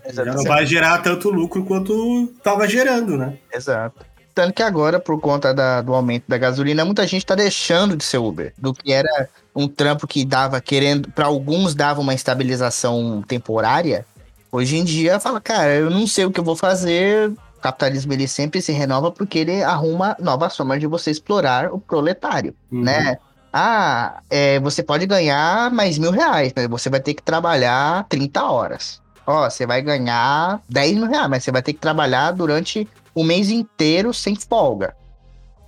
[0.06, 3.36] Dizer, Já não vai gerar tanto lucro quanto tava gerando, né?
[3.52, 4.04] Exato.
[4.34, 8.02] Tanto que agora, por conta da- do aumento da gasolina, muita gente tá deixando de
[8.04, 8.52] ser Uber.
[8.58, 14.04] Do que era um trampo que dava, querendo, para alguns dava uma estabilização temporária.
[14.50, 17.30] Hoje em dia, fala, cara, eu não sei o que eu vou fazer.
[17.30, 21.78] O capitalismo ele sempre se renova porque ele arruma novas formas de você explorar o
[21.78, 22.82] proletário, Uhum.
[22.82, 23.16] né?
[23.52, 28.42] Ah, é, você pode ganhar mais mil reais, mas você vai ter que trabalhar 30
[28.42, 29.00] horas.
[29.26, 33.24] Ó, você vai ganhar 10 mil reais, mas você vai ter que trabalhar durante o
[33.24, 34.94] mês inteiro sem folga.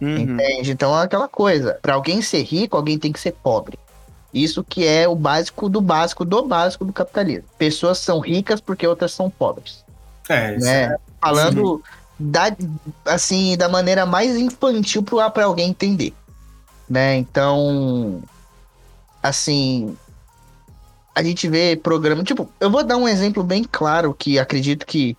[0.01, 0.19] Uhum.
[0.19, 0.73] Entende?
[0.73, 1.79] Então é aquela coisa.
[1.81, 3.79] Pra alguém ser rico, alguém tem que ser pobre.
[4.33, 7.49] Isso que é o básico do básico do básico do capitalismo.
[7.57, 9.85] Pessoas são ricas porque outras são pobres.
[10.29, 10.97] É, isso Né?
[11.21, 11.83] Falando
[12.19, 12.55] da,
[13.07, 16.13] assim, da maneira mais infantil pra, pra alguém entender.
[16.89, 17.17] Né?
[17.17, 18.23] Então,
[19.23, 19.97] assim,
[21.17, 22.23] a gente vê programa.
[22.23, 25.17] Tipo, eu vou dar um exemplo bem claro que acredito que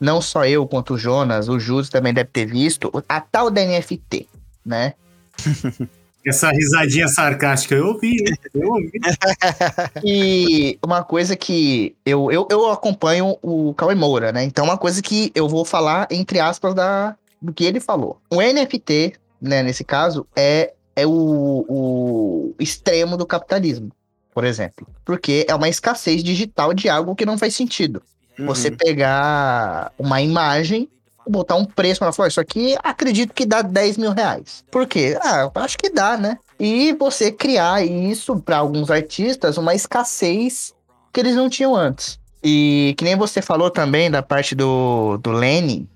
[0.00, 3.60] não só eu, quanto o Jonas, o Júlio também deve ter visto, a tal da
[3.60, 4.28] NFT,
[4.64, 4.94] né?
[6.24, 8.14] Essa risadinha sarcástica eu ouvi,
[8.54, 8.92] eu ouvi.
[10.04, 14.44] E uma coisa que eu, eu, eu acompanho o Cauê Moura, né?
[14.44, 18.20] Então, uma coisa que eu vou falar, entre aspas, da, do que ele falou.
[18.30, 23.90] O NFT, né, nesse caso, é, é o, o extremo do capitalismo,
[24.34, 24.86] por exemplo.
[25.04, 28.02] Porque é uma escassez digital de algo que não faz sentido.
[28.38, 28.76] Você Uhum.
[28.76, 30.88] pegar uma imagem,
[31.28, 34.64] botar um preço para falar, isso aqui acredito que dá 10 mil reais.
[34.70, 35.16] Por quê?
[35.22, 36.38] Ah, eu acho que dá, né?
[36.58, 40.74] E você criar isso para alguns artistas, uma escassez
[41.12, 42.18] que eles não tinham antes.
[42.42, 45.86] E que nem você falou também da parte do, do Lenin,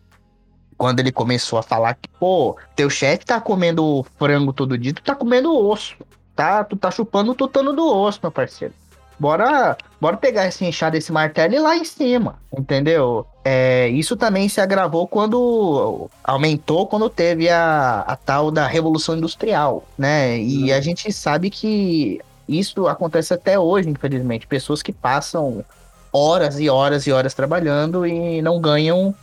[0.76, 5.02] quando ele começou a falar que, pô, teu chefe tá comendo frango todo dia, tu
[5.02, 5.96] tá comendo osso,
[6.36, 6.62] tá?
[6.62, 8.74] Tu tá chupando o tutano do osso, meu parceiro.
[9.18, 13.26] Bora, bora pegar esse enxado, esse martelo e ir lá em cima, entendeu?
[13.42, 19.84] É, isso também se agravou quando aumentou quando teve a, a tal da revolução industrial,
[19.96, 20.38] né?
[20.38, 24.46] E a gente sabe que isso acontece até hoje, infelizmente.
[24.46, 25.64] Pessoas que passam
[26.12, 29.14] horas e horas e horas trabalhando e não ganham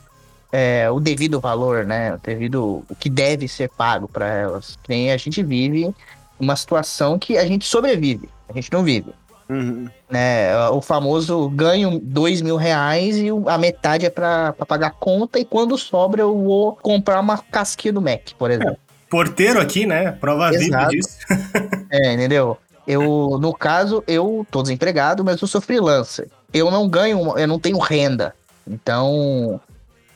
[0.51, 2.15] é, o devido valor, né?
[2.15, 4.77] O devido o que deve ser pago para elas.
[4.87, 5.93] Nem a gente vive
[6.43, 9.11] uma situação que a gente sobrevive, a gente não vive
[9.49, 9.87] Uhum.
[10.09, 10.55] né?
[10.69, 15.77] O famoso ganho dois mil reais e a metade é pra pagar conta e quando
[15.77, 18.77] sobra eu vou comprar uma casquinha do Mac, por exemplo.
[19.09, 20.11] Porteiro aqui, né?
[20.13, 21.17] Prova viva disso.
[21.91, 22.57] É, entendeu?
[22.87, 26.27] Eu, no caso, eu tô desempregado, mas eu sou freelancer.
[26.53, 28.33] Eu não ganho, eu não tenho renda.
[28.67, 29.59] Então,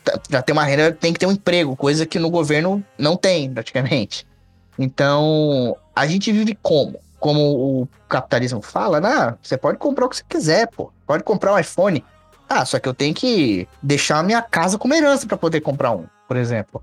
[0.04, 3.16] tá- pra ter uma renda tem que ter um emprego, coisa que no governo não
[3.16, 4.26] tem, praticamente.
[4.78, 7.00] Então, a gente vive como?
[7.20, 9.36] Como o capitalismo fala, né?
[9.42, 10.92] Você pode comprar o que você quiser, pô.
[11.06, 12.04] Pode comprar um iPhone.
[12.48, 15.92] Ah, só que eu tenho que deixar a minha casa como herança para poder comprar
[15.92, 16.82] um, por exemplo.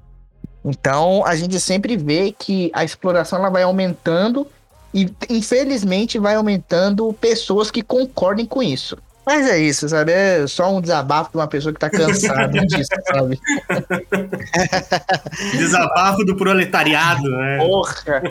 [0.64, 4.47] Então, a gente sempre vê que a exploração ela vai aumentando
[4.92, 8.97] e, infelizmente, vai aumentando pessoas que concordem com isso.
[9.27, 10.12] Mas é isso, sabe?
[10.12, 13.41] É só um desabafo de uma pessoa que tá cansada disso, sabe?
[15.57, 17.59] Desabafo do proletariado, né?
[17.59, 18.22] Porra!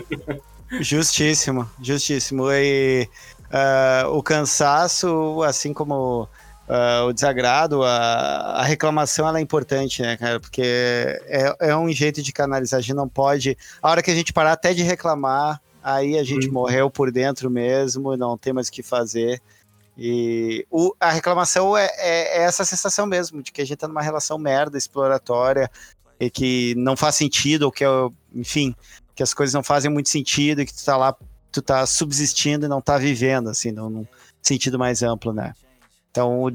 [0.79, 2.51] Justíssimo, justíssimo.
[2.51, 3.07] E
[3.51, 6.27] ah, o cansaço, assim como
[6.67, 10.39] ah, o desagrado, a, a reclamação ela é importante, né, cara?
[10.39, 12.79] Porque é, é um jeito de canalizar.
[12.79, 13.57] A gente não pode.
[13.81, 16.53] A hora que a gente parar até de reclamar, aí a gente Uhum.
[16.53, 19.41] morreu por dentro mesmo, não tem mais o que fazer.
[19.97, 23.87] E o- a reclamação é, é- é essa sensação mesmo, de que a gente tá
[23.87, 25.69] numa relação merda, exploratória,
[26.19, 27.87] e que não faz sentido, ou que, é,
[28.33, 28.75] enfim,
[29.15, 31.15] que as coisas não fazem muito sentido, e que tu tá lá,
[31.51, 34.07] tu tá subsistindo e não tá vivendo, assim, num, num
[34.41, 35.53] sentido mais amplo, né?
[36.09, 36.47] Então,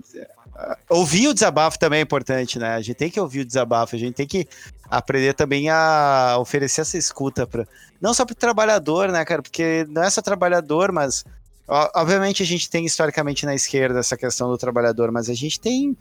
[0.89, 2.75] ouvir o desabafo também é importante, né?
[2.75, 4.49] A gente tem que ouvir o desabafo, a gente tem que
[4.91, 7.67] aprender também a oferecer essa escuta para
[8.01, 9.43] não só para o trabalhador, né, cara?
[9.43, 11.25] Porque não é só trabalhador, mas
[11.69, 15.97] obviamente a gente tem historicamente na esquerda essa questão do trabalhador, mas a gente tem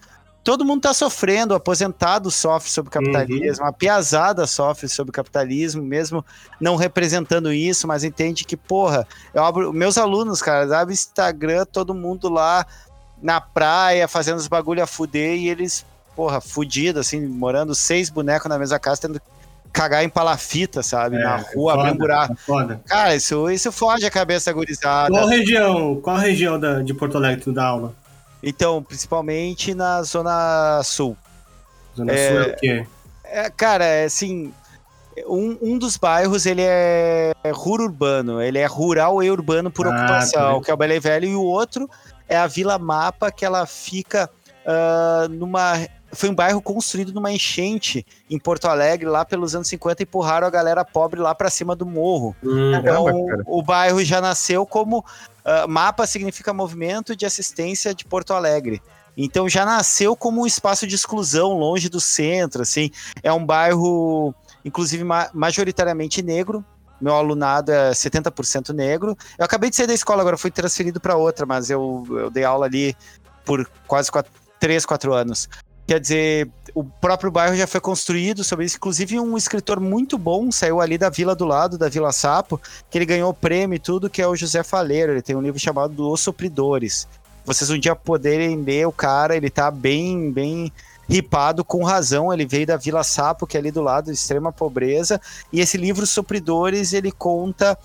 [0.48, 3.70] todo mundo está sofrendo, o aposentado sofre sobre capitalismo, uhum.
[3.70, 6.24] a piazada sofre sobre capitalismo, mesmo
[6.58, 11.94] não representando isso, mas entende que, porra, eu abro, meus alunos, cara, abre Instagram, todo
[11.94, 12.66] mundo lá
[13.22, 18.48] na praia, fazendo os bagulho a fuder, e eles, porra, fudido, assim, morando seis bonecos
[18.48, 19.22] na mesma casa, tendo
[19.78, 21.18] cagar em palafita, sabe?
[21.18, 22.36] É, na rua, abrir um buraco.
[22.36, 22.82] Foda.
[22.88, 25.10] Cara, isso, isso fode a cabeça gurizada.
[25.10, 27.94] Qual região, qual região da, de Porto Alegre tu dá aula?
[28.42, 31.16] Então, principalmente na Zona Sul.
[31.96, 32.88] Zona é, Sul é o quê?
[33.24, 34.52] É, cara, é assim,
[35.28, 39.90] um, um dos bairros ele é rural urbano, ele é rural e urbano por ah,
[39.90, 41.90] ocupação, tá que é o Belém Velho, e o outro
[42.28, 44.30] é a Vila Mapa, que ela fica
[44.66, 45.74] uh, numa.
[46.12, 50.50] Foi um bairro construído numa enchente em Porto Alegre, lá pelos anos 50, empurraram a
[50.50, 52.36] galera pobre lá para cima do morro.
[52.44, 53.06] Hum, então,
[53.46, 55.00] o bairro já nasceu como.
[55.00, 58.82] Uh, mapa significa Movimento de Assistência de Porto Alegre.
[59.18, 62.92] Então já nasceu como um espaço de exclusão, longe do centro, assim.
[63.24, 64.34] É um bairro,
[64.64, 66.64] inclusive, ma majoritariamente negro,
[67.02, 69.18] meu alunado é 70% negro.
[69.38, 72.44] Eu acabei de sair da escola, agora fui transferido para outra, mas eu, eu dei
[72.44, 72.96] aula ali
[73.44, 75.50] por quase quatro, 3, 4 anos.
[75.88, 78.76] Quer dizer, o próprio bairro já foi construído sobre isso.
[78.76, 82.60] Inclusive, um escritor muito bom saiu ali da vila do lado, da Vila Sapo,
[82.90, 85.14] que ele ganhou prêmio e tudo, que é o José Faleiro.
[85.14, 87.08] Ele tem um livro chamado Os Sopridores.
[87.46, 90.74] Vocês um dia poderem ler o cara, ele tá bem, bem
[91.08, 92.34] ripado com razão.
[92.34, 95.22] Ele veio da Vila Sapo, que é ali do lado, extrema pobreza.
[95.54, 97.78] E esse livro Supridores, ele conta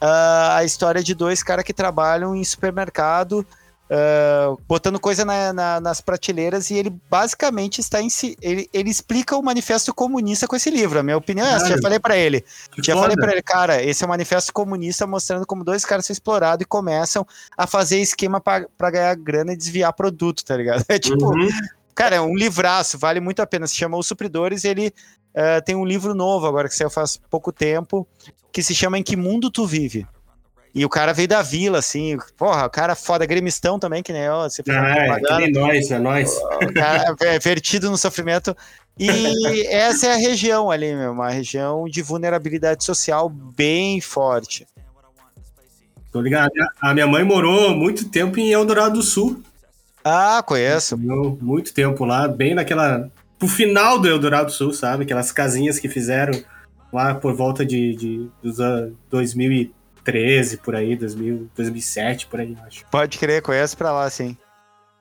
[0.00, 3.46] uh, a história de dois caras que trabalham em supermercado.
[3.90, 8.88] Uh, botando coisa na, na, nas prateleiras e ele basicamente está em si, ele, ele
[8.88, 11.00] explica o manifesto comunista com esse livro.
[11.00, 11.66] A minha opinião é essa.
[11.66, 12.44] Já falei para ele.
[12.78, 13.02] Já foda.
[13.02, 16.62] falei para ele, cara, esse é o manifesto comunista mostrando como dois caras são explorados
[16.62, 17.26] e começam
[17.58, 20.84] a fazer esquema para ganhar grana e desviar produto, tá ligado?
[20.90, 21.48] É tipo, uhum.
[21.94, 23.66] Cara, é um livraço, vale muito a pena.
[23.66, 24.92] Se chama Os Supridores, ele
[25.34, 28.06] uh, tem um livro novo agora que saiu faz pouco tempo,
[28.52, 30.06] que se chama Em Que Mundo Tu Vive?
[30.72, 34.22] E o cara veio da vila, assim, porra, o cara foda, gremistão também, que nem
[34.22, 34.42] eu.
[34.42, 36.36] Você ah, é, que nem nós, é nós.
[36.62, 38.56] O cara é vertido no sofrimento.
[38.96, 39.08] E
[39.66, 44.66] essa é a região ali, meu, uma região de vulnerabilidade social bem forte.
[46.12, 46.52] Tô ligado.
[46.80, 49.42] A minha mãe morou muito tempo em Eldorado do Sul.
[50.04, 50.96] Ah, conheço.
[50.96, 53.10] Muito tempo lá, bem naquela.
[53.38, 55.04] Pro final do Eldorado Sul, sabe?
[55.04, 56.32] Aquelas casinhas que fizeram
[56.92, 58.94] lá por volta de, de dos anos
[60.12, 62.84] 2013, por aí, 2000, 2007, por aí, acho.
[62.90, 64.36] Pode crer, conheço pra lá, sim.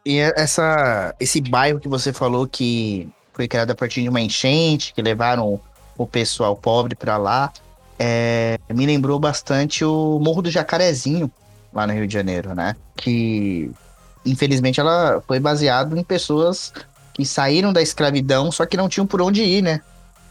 [0.06, 4.94] E essa, esse bairro que você falou que foi criado a partir de uma enchente,
[4.94, 5.60] que levaram
[5.98, 7.52] o pessoal pobre para lá,
[7.98, 11.30] é, me lembrou bastante o Morro do Jacarezinho,
[11.74, 12.76] lá no Rio de Janeiro, né?
[12.96, 13.72] Que
[14.26, 16.74] infelizmente, ela foi baseada em pessoas
[17.14, 19.82] que saíram da escravidão, só que não tinham por onde ir, né?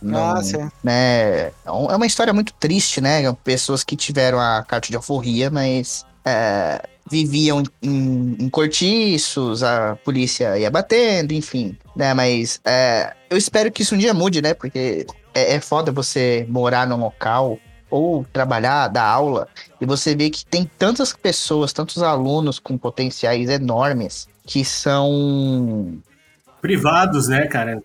[0.01, 0.71] Não, ah, sim.
[0.83, 3.33] Né, é uma história muito triste, né?
[3.45, 10.59] Pessoas que tiveram a carta de alforria, mas é, viviam em, em, cortiços, a polícia
[10.59, 12.15] ia batendo, enfim, né?
[12.15, 14.55] Mas é, eu espero que isso um dia mude, né?
[14.55, 17.59] Porque é, é foda você morar num local
[17.91, 19.49] ou trabalhar, dar aula,
[19.81, 25.99] e você vê que tem tantas pessoas, tantos alunos com potenciais enormes que são.
[26.61, 27.81] Privados, né, cara?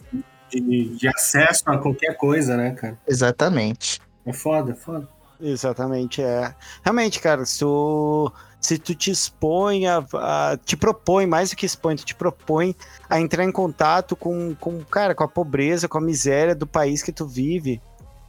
[0.62, 2.98] De, de acesso a qualquer coisa, né, cara?
[3.08, 4.00] Exatamente.
[4.26, 5.08] É foda, é foda.
[5.40, 6.54] Exatamente, é.
[6.84, 8.32] Realmente, cara, se tu,
[8.62, 12.74] se tu te expõe a, a, te propõe, mais do que expõe, tu te propõe
[13.10, 17.04] a entrar em contato com, com, cara, com a pobreza, com a miséria do país
[17.04, 17.82] que tu vive,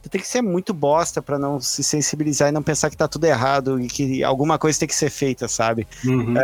[0.05, 3.07] tu tem que ser muito bosta para não se sensibilizar e não pensar que tá
[3.07, 5.87] tudo errado e que alguma coisa tem que ser feita, sabe?
[6.05, 6.35] Uhum.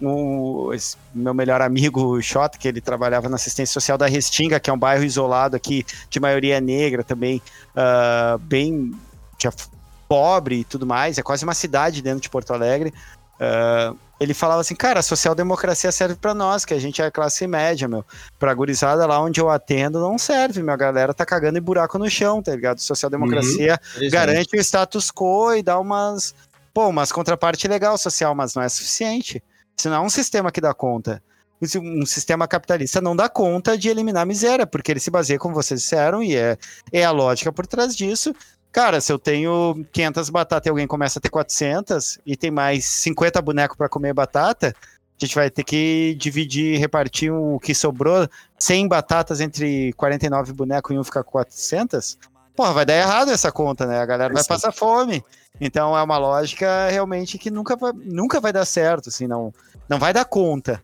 [0.00, 0.70] Uh,
[1.12, 4.72] meu melhor amigo, o Xota, que ele trabalhava na assistência social da Restinga, que é
[4.72, 7.42] um bairro isolado aqui, de maioria negra também,
[7.74, 8.94] uh, bem
[9.36, 9.52] tinha
[10.08, 12.94] pobre e tudo mais, é quase uma cidade dentro de Porto Alegre.
[13.40, 17.46] Uh, ele falava assim, cara, a social-democracia serve para nós, que a gente é classe
[17.46, 18.04] média, meu.
[18.38, 20.72] Pra gurizada lá onde eu atendo não serve, meu.
[20.72, 22.80] A galera tá cagando em buraco no chão, tá ligado?
[22.80, 24.10] Social-democracia uhum.
[24.10, 26.34] garante o status quo e dá umas,
[26.72, 29.42] pô, umas contraparte legal social, mas não é suficiente.
[29.76, 31.22] Isso não é um sistema que dá conta.
[31.60, 35.54] Um sistema capitalista não dá conta de eliminar a miséria, porque ele se baseia, como
[35.54, 36.58] vocês disseram, e é,
[36.92, 38.34] é a lógica por trás disso,
[38.76, 42.84] Cara, se eu tenho 500 batatas e alguém começa a ter 400 e tem mais
[42.84, 48.28] 50 bonecos para comer batata, a gente vai ter que dividir, repartir o que sobrou
[48.58, 52.18] 100 batatas entre 49 bonecos e um ficar com 400,
[52.54, 53.98] porra, vai dar errado essa conta, né?
[53.98, 55.24] A galera vai passar fome.
[55.58, 59.54] Então é uma lógica realmente que nunca vai, nunca vai dar certo, assim, não,
[59.88, 60.82] não vai dar conta.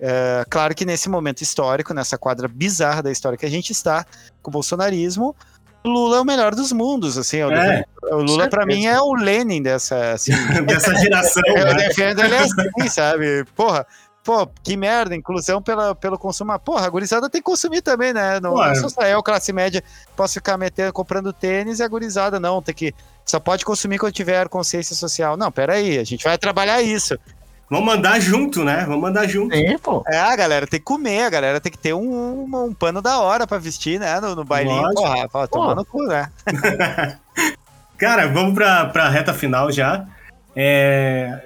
[0.00, 4.06] É, claro que nesse momento histórico, nessa quadra bizarra da história que a gente está,
[4.40, 5.36] com o bolsonarismo,
[5.84, 7.38] Lula é o melhor dos mundos, assim.
[7.38, 8.66] É, o Lula, certeza.
[8.66, 10.32] mim, é o Lenin dessa, assim,
[10.66, 11.74] Dessa geração, eu né?
[11.74, 13.44] defendo ele assim, sabe?
[13.54, 13.86] Porra,
[14.28, 16.48] pô, que merda, inclusão pela, pelo consumo.
[16.48, 18.38] Mas, Porra, a gurizada tem que consumir também, né?
[18.40, 18.74] Não, é.
[18.74, 19.82] sou só eu, classe média,
[20.14, 22.94] posso ficar metendo, comprando tênis e a gurizada não, tem que.
[23.24, 25.36] Só pode consumir quando tiver consciência social.
[25.36, 27.18] Não, peraí, a gente vai trabalhar isso.
[27.70, 28.84] Vamos mandar junto, né?
[28.86, 29.54] Vamos mandar junto.
[29.54, 30.02] Sim, pô.
[30.06, 32.00] É, a galera tem que comer, a galera tem que ter um,
[32.44, 34.18] um, um pano da hora pra vestir, né?
[34.20, 34.80] No, no bailinho.
[34.80, 35.02] Lógico.
[35.02, 36.30] Porra, fala, tomar no cu, né?
[37.98, 40.06] Cara, vamos pra, pra reta final já.
[40.56, 41.40] É,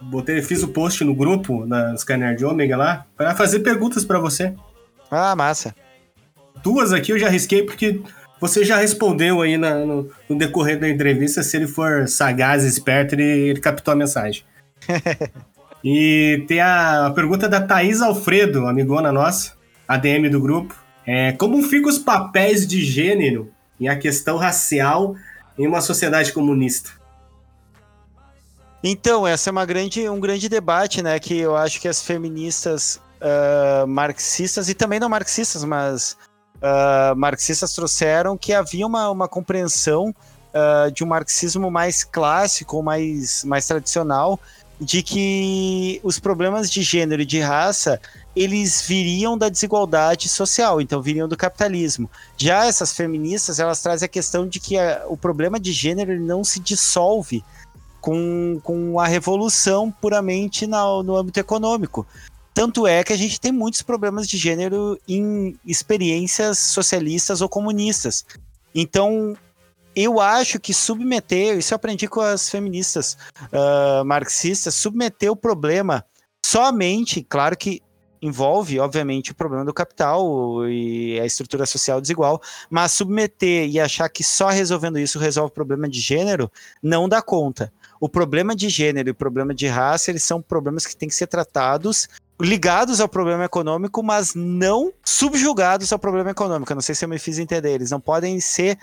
[0.00, 4.18] botei, fiz o post no grupo da Scanner de Ômega lá para fazer perguntas para
[4.18, 4.54] você.
[5.10, 5.74] Ah, massa.
[6.62, 8.00] Duas aqui eu já risquei porque
[8.40, 11.42] você já respondeu aí na- no, no decorrer da entrevista.
[11.42, 14.42] Se ele for sagaz, esperto, ele, ele captou a mensagem.
[15.82, 19.52] e tem a, pergunta da Thaís Alfredo, amigona nossa,
[19.86, 20.74] ADM do grupo.
[21.06, 25.14] É, como ficam os papéis de gênero e a questão racial
[25.58, 26.90] em uma sociedade comunista?
[28.82, 31.18] Então, essa é uma grande, um grande debate, né?
[31.18, 36.16] Que eu acho que as feministas ah, marxistas, e também não marxistas, mas
[36.62, 40.14] ah, marxistas trouxeram que havia uma, uma compreensão
[40.52, 44.38] ah, de um marxismo mais clássico, mais, mais tradicional,
[44.80, 48.00] de que os problemas de gênero e de raça
[48.34, 52.10] eles viriam da desigualdade social, então viriam do capitalismo.
[52.36, 56.22] Já essas feministas, elas trazem a questão de que a- o problema de gênero ele
[56.22, 57.42] não se dissolve
[58.00, 62.06] com, com a revolução puramente na- no âmbito econômico.
[62.52, 68.24] Tanto é que a gente tem muitos problemas de gênero em experiências socialistas ou comunistas.
[68.74, 69.34] Então,
[69.96, 73.16] eu acho que submeter, isso eu aprendi com as feministas
[73.50, 76.04] ah, marxistas, submeter o problema
[76.44, 77.80] somente, claro que
[78.20, 84.08] envolve, obviamente, o problema do capital e a estrutura social desigual, mas submeter e achar
[84.08, 86.50] que só resolvendo isso resolve o problema de gênero,
[86.82, 87.72] não dá conta.
[88.00, 91.14] O problema de gênero e o problema de raça, eles são problemas que têm que
[91.14, 92.08] ser tratados
[92.40, 96.70] ligados ao problema econômico, mas não subjugados ao problema econômico.
[96.70, 97.72] Eu não sei se eu me fiz entender.
[97.72, 98.78] Eles não podem ser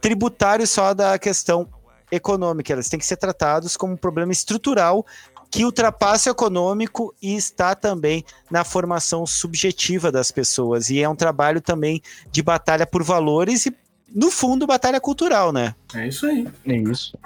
[0.00, 1.68] tributários só da questão
[2.10, 2.72] econômica.
[2.72, 5.06] Eles têm que ser tratados como um problema estrutural
[5.50, 10.90] que ultrapassa o econômico e está também na formação subjetiva das pessoas.
[10.90, 13.74] E é um trabalho também de batalha por valores e,
[14.14, 15.74] no fundo, batalha cultural, né?
[15.94, 16.46] É isso aí.
[16.66, 17.18] É isso.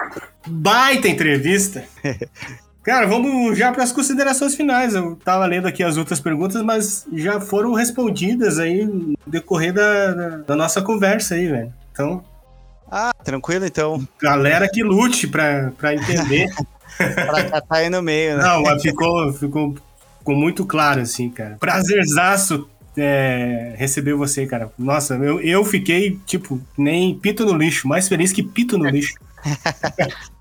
[0.47, 1.85] Baita entrevista.
[2.81, 4.93] Cara, vamos já para as considerações finais.
[4.93, 10.13] Eu tava lendo aqui as outras perguntas, mas já foram respondidas aí no decorrer da,
[10.13, 11.73] da, da nossa conversa aí, velho.
[11.91, 12.23] Então,
[12.91, 14.07] Ah, tranquilo então.
[14.21, 16.47] galera que lute pra, pra entender.
[16.97, 18.43] Pra catar aí no meio, né?
[18.43, 19.75] Não, mas ficou, ficou,
[20.19, 21.57] ficou muito claro, assim, cara.
[21.59, 24.71] Prazerzaço é, receber você, cara.
[24.79, 27.85] Nossa, eu, eu fiquei, tipo, nem pito no lixo.
[27.85, 29.13] Mais feliz que pito no lixo.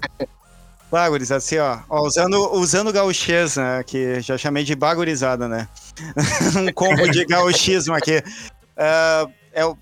[0.90, 1.78] Bagurizada, assim, ó.
[1.88, 3.82] ó, usando, usando gauchês, né?
[3.84, 5.66] Que já chamei de bagurizada, né?
[6.57, 8.22] um combo de gauchismo aqui.
[8.76, 9.76] Ah, é, o-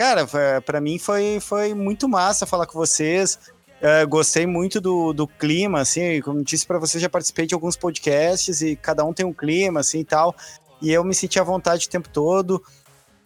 [0.00, 3.38] cara, fa- pra mim foi, foi muito massa falar com vocês.
[3.82, 7.76] Ah, gostei muito do, do clima, assim, como disse pra vocês, já participei de alguns
[7.76, 10.34] podcasts e cada um tem um clima, assim, e tal.
[10.80, 12.62] E eu me senti à vontade o tempo todo.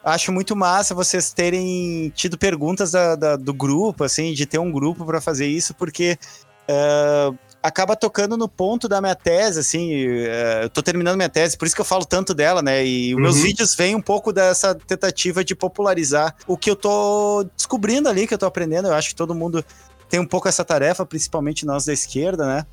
[0.02, 4.72] Acho muito massa vocês terem tido perguntas da- da- do grupo, assim, de ter um
[4.72, 6.18] grupo pra fazer isso, porque
[6.68, 7.32] ah,
[7.64, 11.64] acaba tocando no ponto da minha tese, assim, eh, eu tô terminando minha tese, por
[11.64, 13.42] isso que eu falo tanto dela, né, e os meus Uhum.
[13.42, 18.34] vídeos vêm um pouco dessa tentativa de popularizar o que eu tô descobrindo ali, que
[18.34, 19.64] eu tô aprendendo, eu acho que todo mundo
[20.10, 22.66] tem um pouco essa tarefa, principalmente nós da esquerda, né,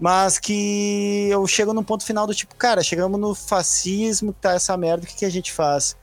[0.00, 4.74] mas que eu chego num ponto final do tipo, cara, chegamos no fascismo, tá essa
[4.78, 5.94] merda, o que, que a gente faz?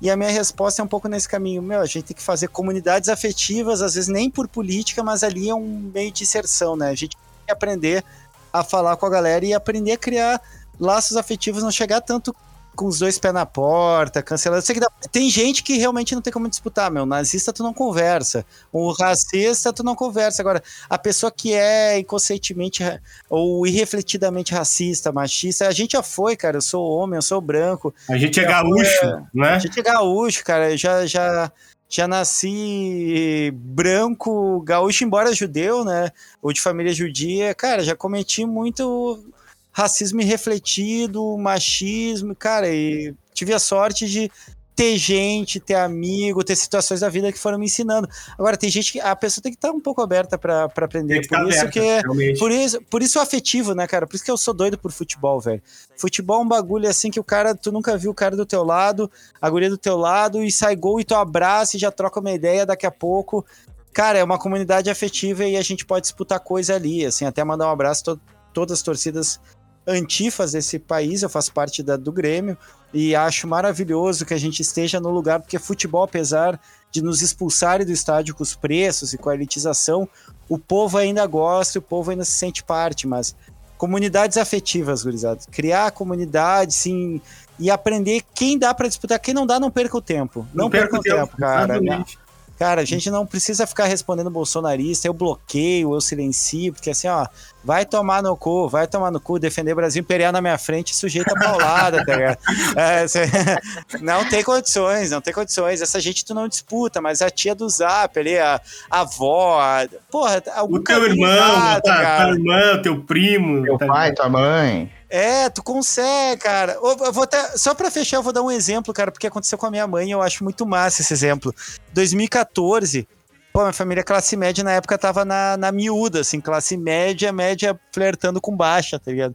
[0.00, 1.60] E a minha resposta é um pouco nesse caminho.
[1.60, 5.50] Meu, a gente tem que fazer comunidades afetivas, às vezes nem por política, mas ali
[5.50, 6.90] é um meio de inserção, né?
[6.90, 7.16] A gente
[7.48, 8.04] que aprender
[8.52, 10.40] a falar com a galera e aprender a criar
[10.78, 12.34] laços afetivos, não chegar tanto
[12.76, 14.62] com os dois pés na porta, cancelando.
[15.10, 17.04] Tem gente que realmente não tem como disputar, meu.
[17.04, 18.46] Nazista tu não conversa.
[18.72, 20.40] O racista tu não conversa.
[20.40, 22.84] Agora, a pessoa que é inconscientemente
[23.28, 26.58] ou irrefletidamente racista, machista, a gente já foi, cara.
[26.58, 27.92] Eu sou homem, eu sou branco.
[28.08, 29.54] A gente é gaúcho, né?
[29.54, 30.76] A gente é gaúcho, cara.
[30.76, 31.50] Já, já,
[31.88, 36.10] já nasci branco, gaúcho, embora judeu, né?
[36.42, 37.54] Ou de família judia.
[37.54, 39.24] Cara, já cometi muito
[39.72, 44.30] racismo irrefletido, machismo, cara, e tive a sorte de
[44.78, 48.08] ter gente, ter amigo, ter situações da vida que foram me ensinando.
[48.38, 51.20] Agora, tem gente que a pessoa tem que estar um pouco aberta para aprender.
[51.20, 52.38] que por tá isso aberta, que é, realmente.
[52.38, 54.06] por isso, por isso o afetivo, né, cara?
[54.06, 55.60] Por isso que eu sou doido por futebol, velho.
[55.96, 58.62] Futebol é um bagulho assim que o cara, tu nunca viu o cara do teu
[58.62, 59.10] lado,
[59.42, 62.30] a guria do teu lado, e sai gol e tu abraça e já troca uma
[62.30, 63.44] ideia daqui a pouco.
[63.92, 67.66] Cara, é uma comunidade afetiva e a gente pode disputar coisa ali, assim, até mandar
[67.66, 68.20] um abraço a to
[68.52, 69.40] todas as torcidas
[69.88, 72.56] antifas desse país, eu faço parte da, do Grêmio,
[72.92, 76.60] e acho maravilhoso que a gente esteja no lugar, porque futebol, apesar
[76.90, 80.08] de nos expulsarem do estádio com os preços e com a elitização,
[80.48, 83.34] o povo ainda gosta, o povo ainda se sente parte, mas
[83.76, 85.40] comunidades afetivas, gurizada.
[85.50, 87.20] Criar comunidade, sim,
[87.58, 90.46] e aprender quem dá para disputar, quem não dá, não perca o tempo.
[90.54, 91.76] Não, perca o tempo, cara.
[91.76, 92.18] exatamente.
[92.58, 97.26] Cara, a gente não precisa ficar respondendo bolsonarista, eu bloqueio, eu silencio, porque assim, ó,
[97.62, 101.30] vai tomar no cu, vai tomar no cu, defender Brasil Imperial na minha frente, sujeito
[101.30, 102.38] a paulada, tá ligado?
[102.76, 103.26] É, cê-
[104.02, 105.80] não tem condições, não tem condições.
[105.80, 108.60] Essa gente tu não disputa, mas a tia do Zap ali, a,
[108.90, 112.24] a avó, a, porra, algum O teu irmão, tá, cara.
[112.26, 113.62] teu irmão, teu primo.
[113.62, 114.90] Teu tá- pai, tua mãe.
[115.10, 116.72] É, tu consegue, cara.
[116.74, 119.66] Eu vou até, só pra fechar, eu vou dar um exemplo, cara, porque aconteceu com
[119.66, 121.54] a minha mãe eu acho muito massa esse exemplo.
[121.94, 123.08] 2014,
[123.52, 127.78] pô, minha família classe média na época tava na, na miúda, assim, classe média, média
[127.92, 129.34] flertando com baixa, tá ligado?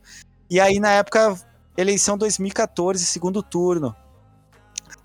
[0.50, 1.36] E aí, na época,
[1.76, 3.96] eleição 2014, segundo turno.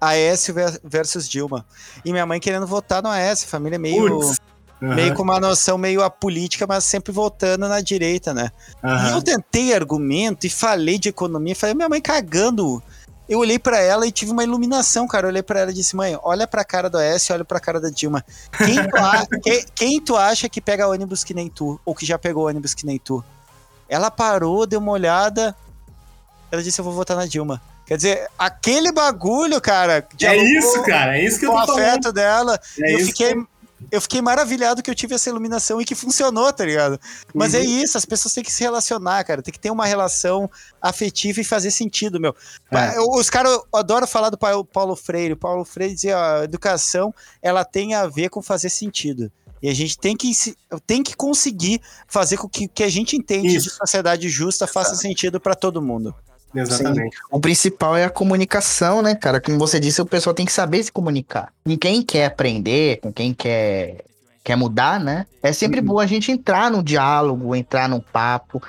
[0.01, 1.66] Aécio ver- versus Dilma.
[2.05, 3.97] E minha mãe querendo votar no Aécio, família meio.
[4.82, 8.50] Aham, meio com uma noção meio apolítica, mas sempre votando na direita, né?
[8.82, 9.10] E aham.
[9.16, 12.82] eu tentei argumento e falei de economia, falei, minha mãe cagando.
[13.28, 15.26] Eu olhei pra ela e tive uma iluminação, cara.
[15.26, 17.78] Eu olhei pra ela e disse, mãe, olha pra cara do Aécio, olha pra cara
[17.78, 18.24] da Dilma.
[18.56, 21.78] Quem tu, a- que- quem tu acha que pega ônibus que nem tu?
[21.84, 23.22] Ou que já pegou ônibus que nem tu?
[23.88, 25.55] Ela parou, deu uma olhada.
[26.50, 27.60] Ela disse, eu vou votar na Dilma.
[27.84, 30.06] Quer dizer, aquele bagulho, cara.
[30.22, 31.18] É isso, cara.
[31.18, 31.80] É isso que eu tô falando.
[31.80, 32.59] afeto dela.
[32.80, 33.34] É e eu fiquei,
[33.90, 36.98] eu fiquei maravilhado que eu tive essa iluminação e que funcionou, tá ligado?
[37.34, 37.60] Mas Uhum.
[37.60, 39.42] é isso, as pessoas têm que se relacionar, cara.
[39.42, 40.50] Tem que ter uma relação
[40.82, 42.34] afetiva e fazer sentido, meu.
[42.70, 43.00] É.
[43.00, 45.34] Os caras adoram falar do Paulo Freire.
[45.34, 49.30] O Paulo Freire dizia, ó, a educação, ela tem a ver com fazer sentido.
[49.60, 50.30] E a gente tem que,
[50.86, 53.70] tem que conseguir fazer com que o que a gente entende de Isso.
[53.70, 56.14] sociedade justa faça sentido pra todo mundo.
[56.55, 57.16] Exatamente.
[57.31, 59.41] O principal é a comunicação, né, cara?
[59.41, 61.53] Como você disse, o pessoal tem que saber se comunicar.
[61.65, 64.05] Com quem quer aprender, com quem quer,
[64.43, 65.27] quer mudar, né?
[65.43, 65.87] É sempre Uhum.
[65.87, 68.62] bom a gente entrar no diálogo, entrar num papo.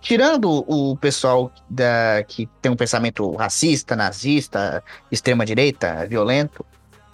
[0.00, 6.64] Tirando o pessoal da, que tem um pensamento racista, nazista, extrema-direita, violento,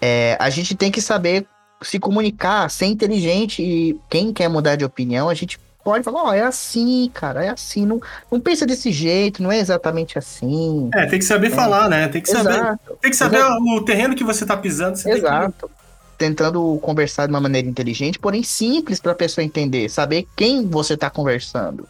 [0.00, 1.46] é, a gente tem que saber
[1.82, 6.32] se comunicar, ser inteligente e quem quer mudar de opinião, a gente pode falar, ó,
[6.32, 8.00] é assim, cara, é assim, não,
[8.30, 10.90] não pensa desse jeito, não é exatamente assim.
[10.94, 12.08] É, tem que saber falar, né?
[12.08, 14.96] Tem que saber, Exato, tem que saber o terreno que você tá pisando.
[14.96, 15.70] Você tem exato.
[16.18, 20.96] Tentando conversar de uma maneira inteligente, porém simples para a pessoa entender, saber quem você
[20.96, 21.88] tá conversando.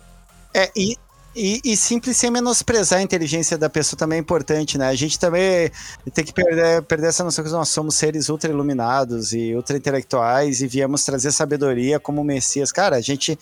[0.55, 0.97] É, e,
[1.35, 4.89] e, e simples sem menosprezar a inteligência da pessoa também é importante, né?
[4.89, 5.71] A gente também
[6.13, 10.61] tem que perder, perder essa noção que nós somos seres ultra iluminados e ultra intelectuais
[10.61, 12.73] e viemos trazer sabedoria como Messias.
[12.73, 13.39] Cara, a gente,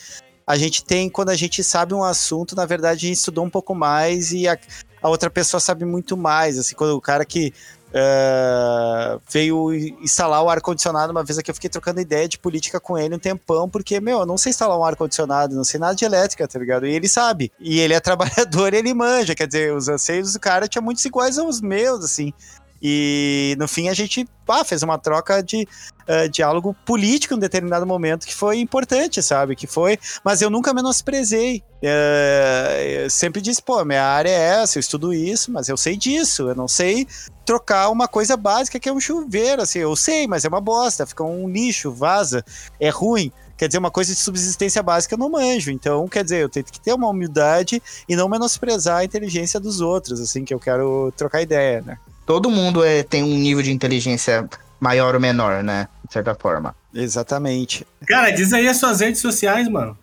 [0.48, 3.50] a gente tem, quando a gente sabe um assunto, na verdade a gente estudou um
[3.50, 4.58] pouco mais e a,
[5.02, 6.58] a outra pessoa sabe muito mais.
[6.58, 7.52] Assim, quando o cara que
[7.92, 12.96] eh, veio instalar o ar-condicionado uma vez aqui, eu fiquei trocando ideia de política com
[12.96, 16.06] ele um tempão, porque, meu, eu não sei instalar um ar-condicionado, não sei nada de
[16.06, 16.86] elétrica, tá ligado?
[16.86, 17.52] E ele sabe.
[17.60, 21.38] E ele é trabalhador, ele manja, quer dizer, os anseios do cara tinham muitos iguais
[21.38, 22.32] aos meus, assim.
[22.80, 25.66] E no fim a gente pá, fez uma troca de
[26.06, 29.54] eh, diálogo político em determinado momento que foi importante, sabe?
[29.54, 31.62] Que foi, mas eu nunca menosprezei.
[31.82, 35.96] Eh, eu sempre disse, pô, minha área é essa, eu estudo isso, mas eu sei
[35.96, 37.06] disso, eu não sei
[37.44, 41.06] trocar uma coisa básica que é um chuveiro, assim, eu sei, mas é uma bosta,
[41.06, 42.44] fica um lixo, vaza,
[42.80, 43.32] é ruim.
[43.58, 45.72] Quer dizer, uma coisa de subsistência básica eu não manjo.
[45.72, 49.80] Então, quer dizer, eu tenho que ter uma humildade e não menosprezar a inteligência dos
[49.80, 51.98] outros, assim, que eu quero trocar ideia, né?
[52.28, 54.46] Todo mundo é, tem um nível de inteligência
[54.78, 55.88] maior ou menor, né?
[56.06, 56.76] De certa forma.
[56.92, 57.86] Exatamente.
[58.06, 59.96] Cara, diz aí as suas redes sociais, mano.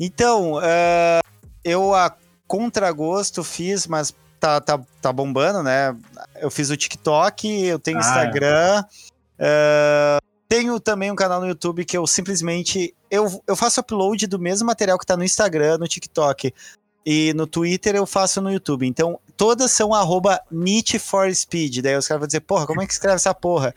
[0.00, 1.20] Então, eh,
[1.62, 2.16] eu a
[2.46, 5.94] contragosto fiz, mas tá, tá, tá bombando, né?
[6.40, 8.84] Eu fiz o TikTok, eu tenho Ah, Instagram,
[9.38, 10.18] eh,
[10.48, 14.66] tenho também um canal no YouTube que eu simplesmente eu, eu faço upload do mesmo
[14.66, 16.54] material que tá no Instagram, no TikTok.
[17.04, 18.86] E no Twitter eu faço no YouTube.
[18.86, 21.80] Então, todas são arroba Need for Speed.
[21.82, 23.74] Daí os caras vão dizer, porra, como é que escreve essa porra?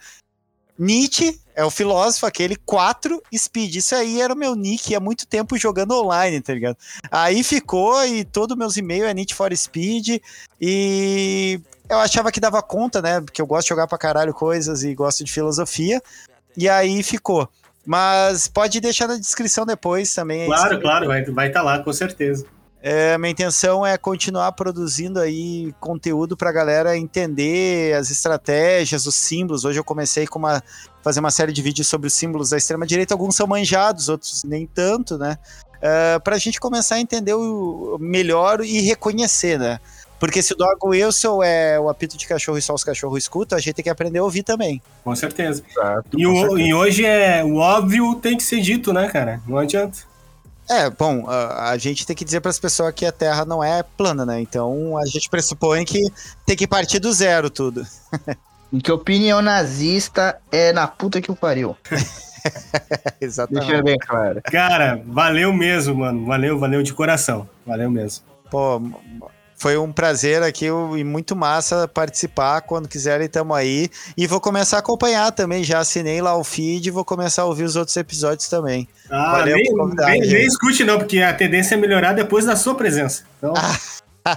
[0.77, 3.77] NIT É o filósofo, aquele 4 Speed.
[3.77, 6.77] Isso aí era o meu nick há muito tempo jogando online, tá ligado?
[7.09, 10.21] Aí ficou e todo meus e-mails é Need for Speed.
[10.61, 11.59] E
[11.89, 13.21] eu achava que dava conta, né?
[13.21, 16.01] Porque eu gosto de jogar pra caralho coisas e gosto de filosofia.
[16.55, 17.49] E aí ficou.
[17.84, 20.41] Mas pode deixar na descrição depois também.
[20.41, 22.45] aí Claro, claro, vai estar tá lá, com certeza.
[22.82, 29.66] É, minha intenção é continuar produzindo aí conteúdo pra galera entender as estratégias, os símbolos.
[29.66, 30.62] Hoje eu comecei com uma
[31.04, 33.14] fazer uma série de vídeos sobre os símbolos da extrema direita.
[33.14, 35.38] Alguns são manjados, outros nem tanto, né?
[35.82, 39.80] É, pra gente começar a entender o melhor e reconhecer, né?
[40.20, 43.58] Porque se o Dog Wilson é o apito de cachorro e só os cachorros escutam,
[43.58, 44.82] a gente tem que aprender a ouvir também.
[45.04, 45.64] Com certeza.
[45.70, 46.62] Exato, E, com o- certeza.
[46.62, 49.40] e hoje é o óbvio tem que ser dito, né, cara?
[49.48, 49.99] Não adianta.
[50.69, 53.64] É, bom, a, a gente tem que dizer para as pessoas que a Terra não
[53.64, 54.41] é plana, né?
[54.41, 56.02] Então a gente pressupõe que
[56.45, 57.85] tem que partir do zero tudo.
[58.72, 61.77] Em que opinião nazista é na puta que o pariu.
[63.22, 63.68] Exatamente.
[63.68, 64.41] Deixa bem claro.
[64.44, 66.26] Cara, valeu mesmo, mano.
[66.26, 67.48] Valeu, valeu de coração.
[67.65, 68.26] Valeu mesmo.
[68.52, 68.81] Pô,
[69.57, 72.61] foi um prazer aqui e muito massa participar.
[72.61, 73.89] Quando quiserem, tamo aí.
[74.15, 75.63] E vou começar a acompanhar também.
[75.63, 78.88] Já assinei lá o feed e vou começar a ouvir os outros episódios também.
[79.09, 82.75] Ah, Valeu nem, nem, nem escute, não, porque a tendência é melhorar depois da sua
[82.75, 83.23] presença.
[83.38, 83.53] Então,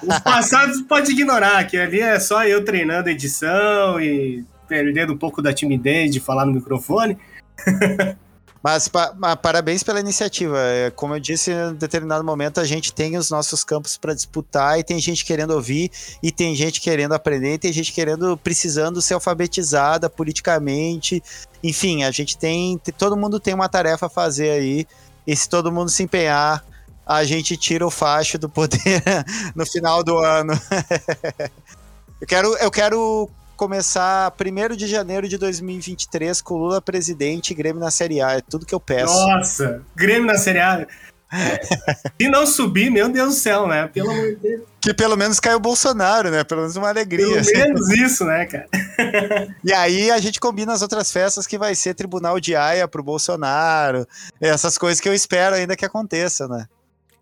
[0.02, 5.42] os passados pode ignorar, que ali é só eu treinando edição e perdendo um pouco
[5.42, 7.18] da timidez de falar no microfone.
[8.62, 10.58] Mas, pa- mas parabéns pela iniciativa.
[10.58, 14.78] É, Como eu disse, em determinado momento a gente tem os nossos campos para disputar
[14.78, 15.90] e tem gente querendo ouvir
[16.22, 21.22] e tem gente querendo aprender e tem gente querendo precisando ser alfabetizada politicamente.
[21.64, 24.86] Enfim, a gente tem te- todo mundo tem uma tarefa a fazer aí
[25.26, 26.62] e se todo mundo se empenhar,
[27.06, 29.02] a gente tira o facho do poder
[29.56, 30.52] no final do ano.
[32.20, 33.30] eu quero eu quero
[33.60, 38.38] começar 1 de janeiro de 2023 com Lula presidente e Grêmio na Série A.
[38.38, 39.12] É tudo que eu peço.
[39.12, 40.86] Nossa, Grêmio na Série A.
[42.18, 43.86] Se não subir, meu Deus do céu, né?
[43.86, 44.62] Pelo amor de Deus.
[44.80, 46.42] Que pelo menos caiu o Bolsonaro, né?
[46.42, 47.42] Pelo menos uma alegria.
[47.42, 48.66] Pelo menos isso, né, cara?
[49.62, 53.02] E aí a gente combina as outras festas que vai ser tribunal de aia pro
[53.02, 54.08] Bolsonaro.
[54.40, 56.64] Essas coisas que eu espero ainda que aconteça, né?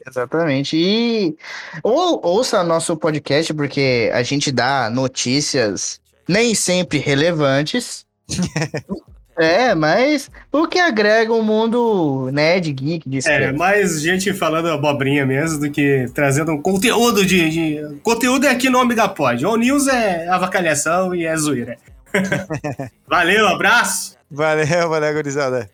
[0.06, 0.77] Exatamente.
[0.77, 1.36] E
[1.82, 8.05] ou, ouça nosso podcast, porque a gente dá notícias nem sempre relevantes.
[9.38, 15.24] é, mas o que agrega o mundo nerd, geek, de É, mais gente falando abobrinha
[15.24, 17.48] mesmo do que trazendo um conteúdo de.
[17.50, 19.44] de- Conteúdo é aqui no Omega Pod.
[19.46, 21.76] O News é avacalhação e é zoeira.
[23.09, 24.16] Valeu, abraço!
[24.30, 25.70] Valeu, valeu, gurizada.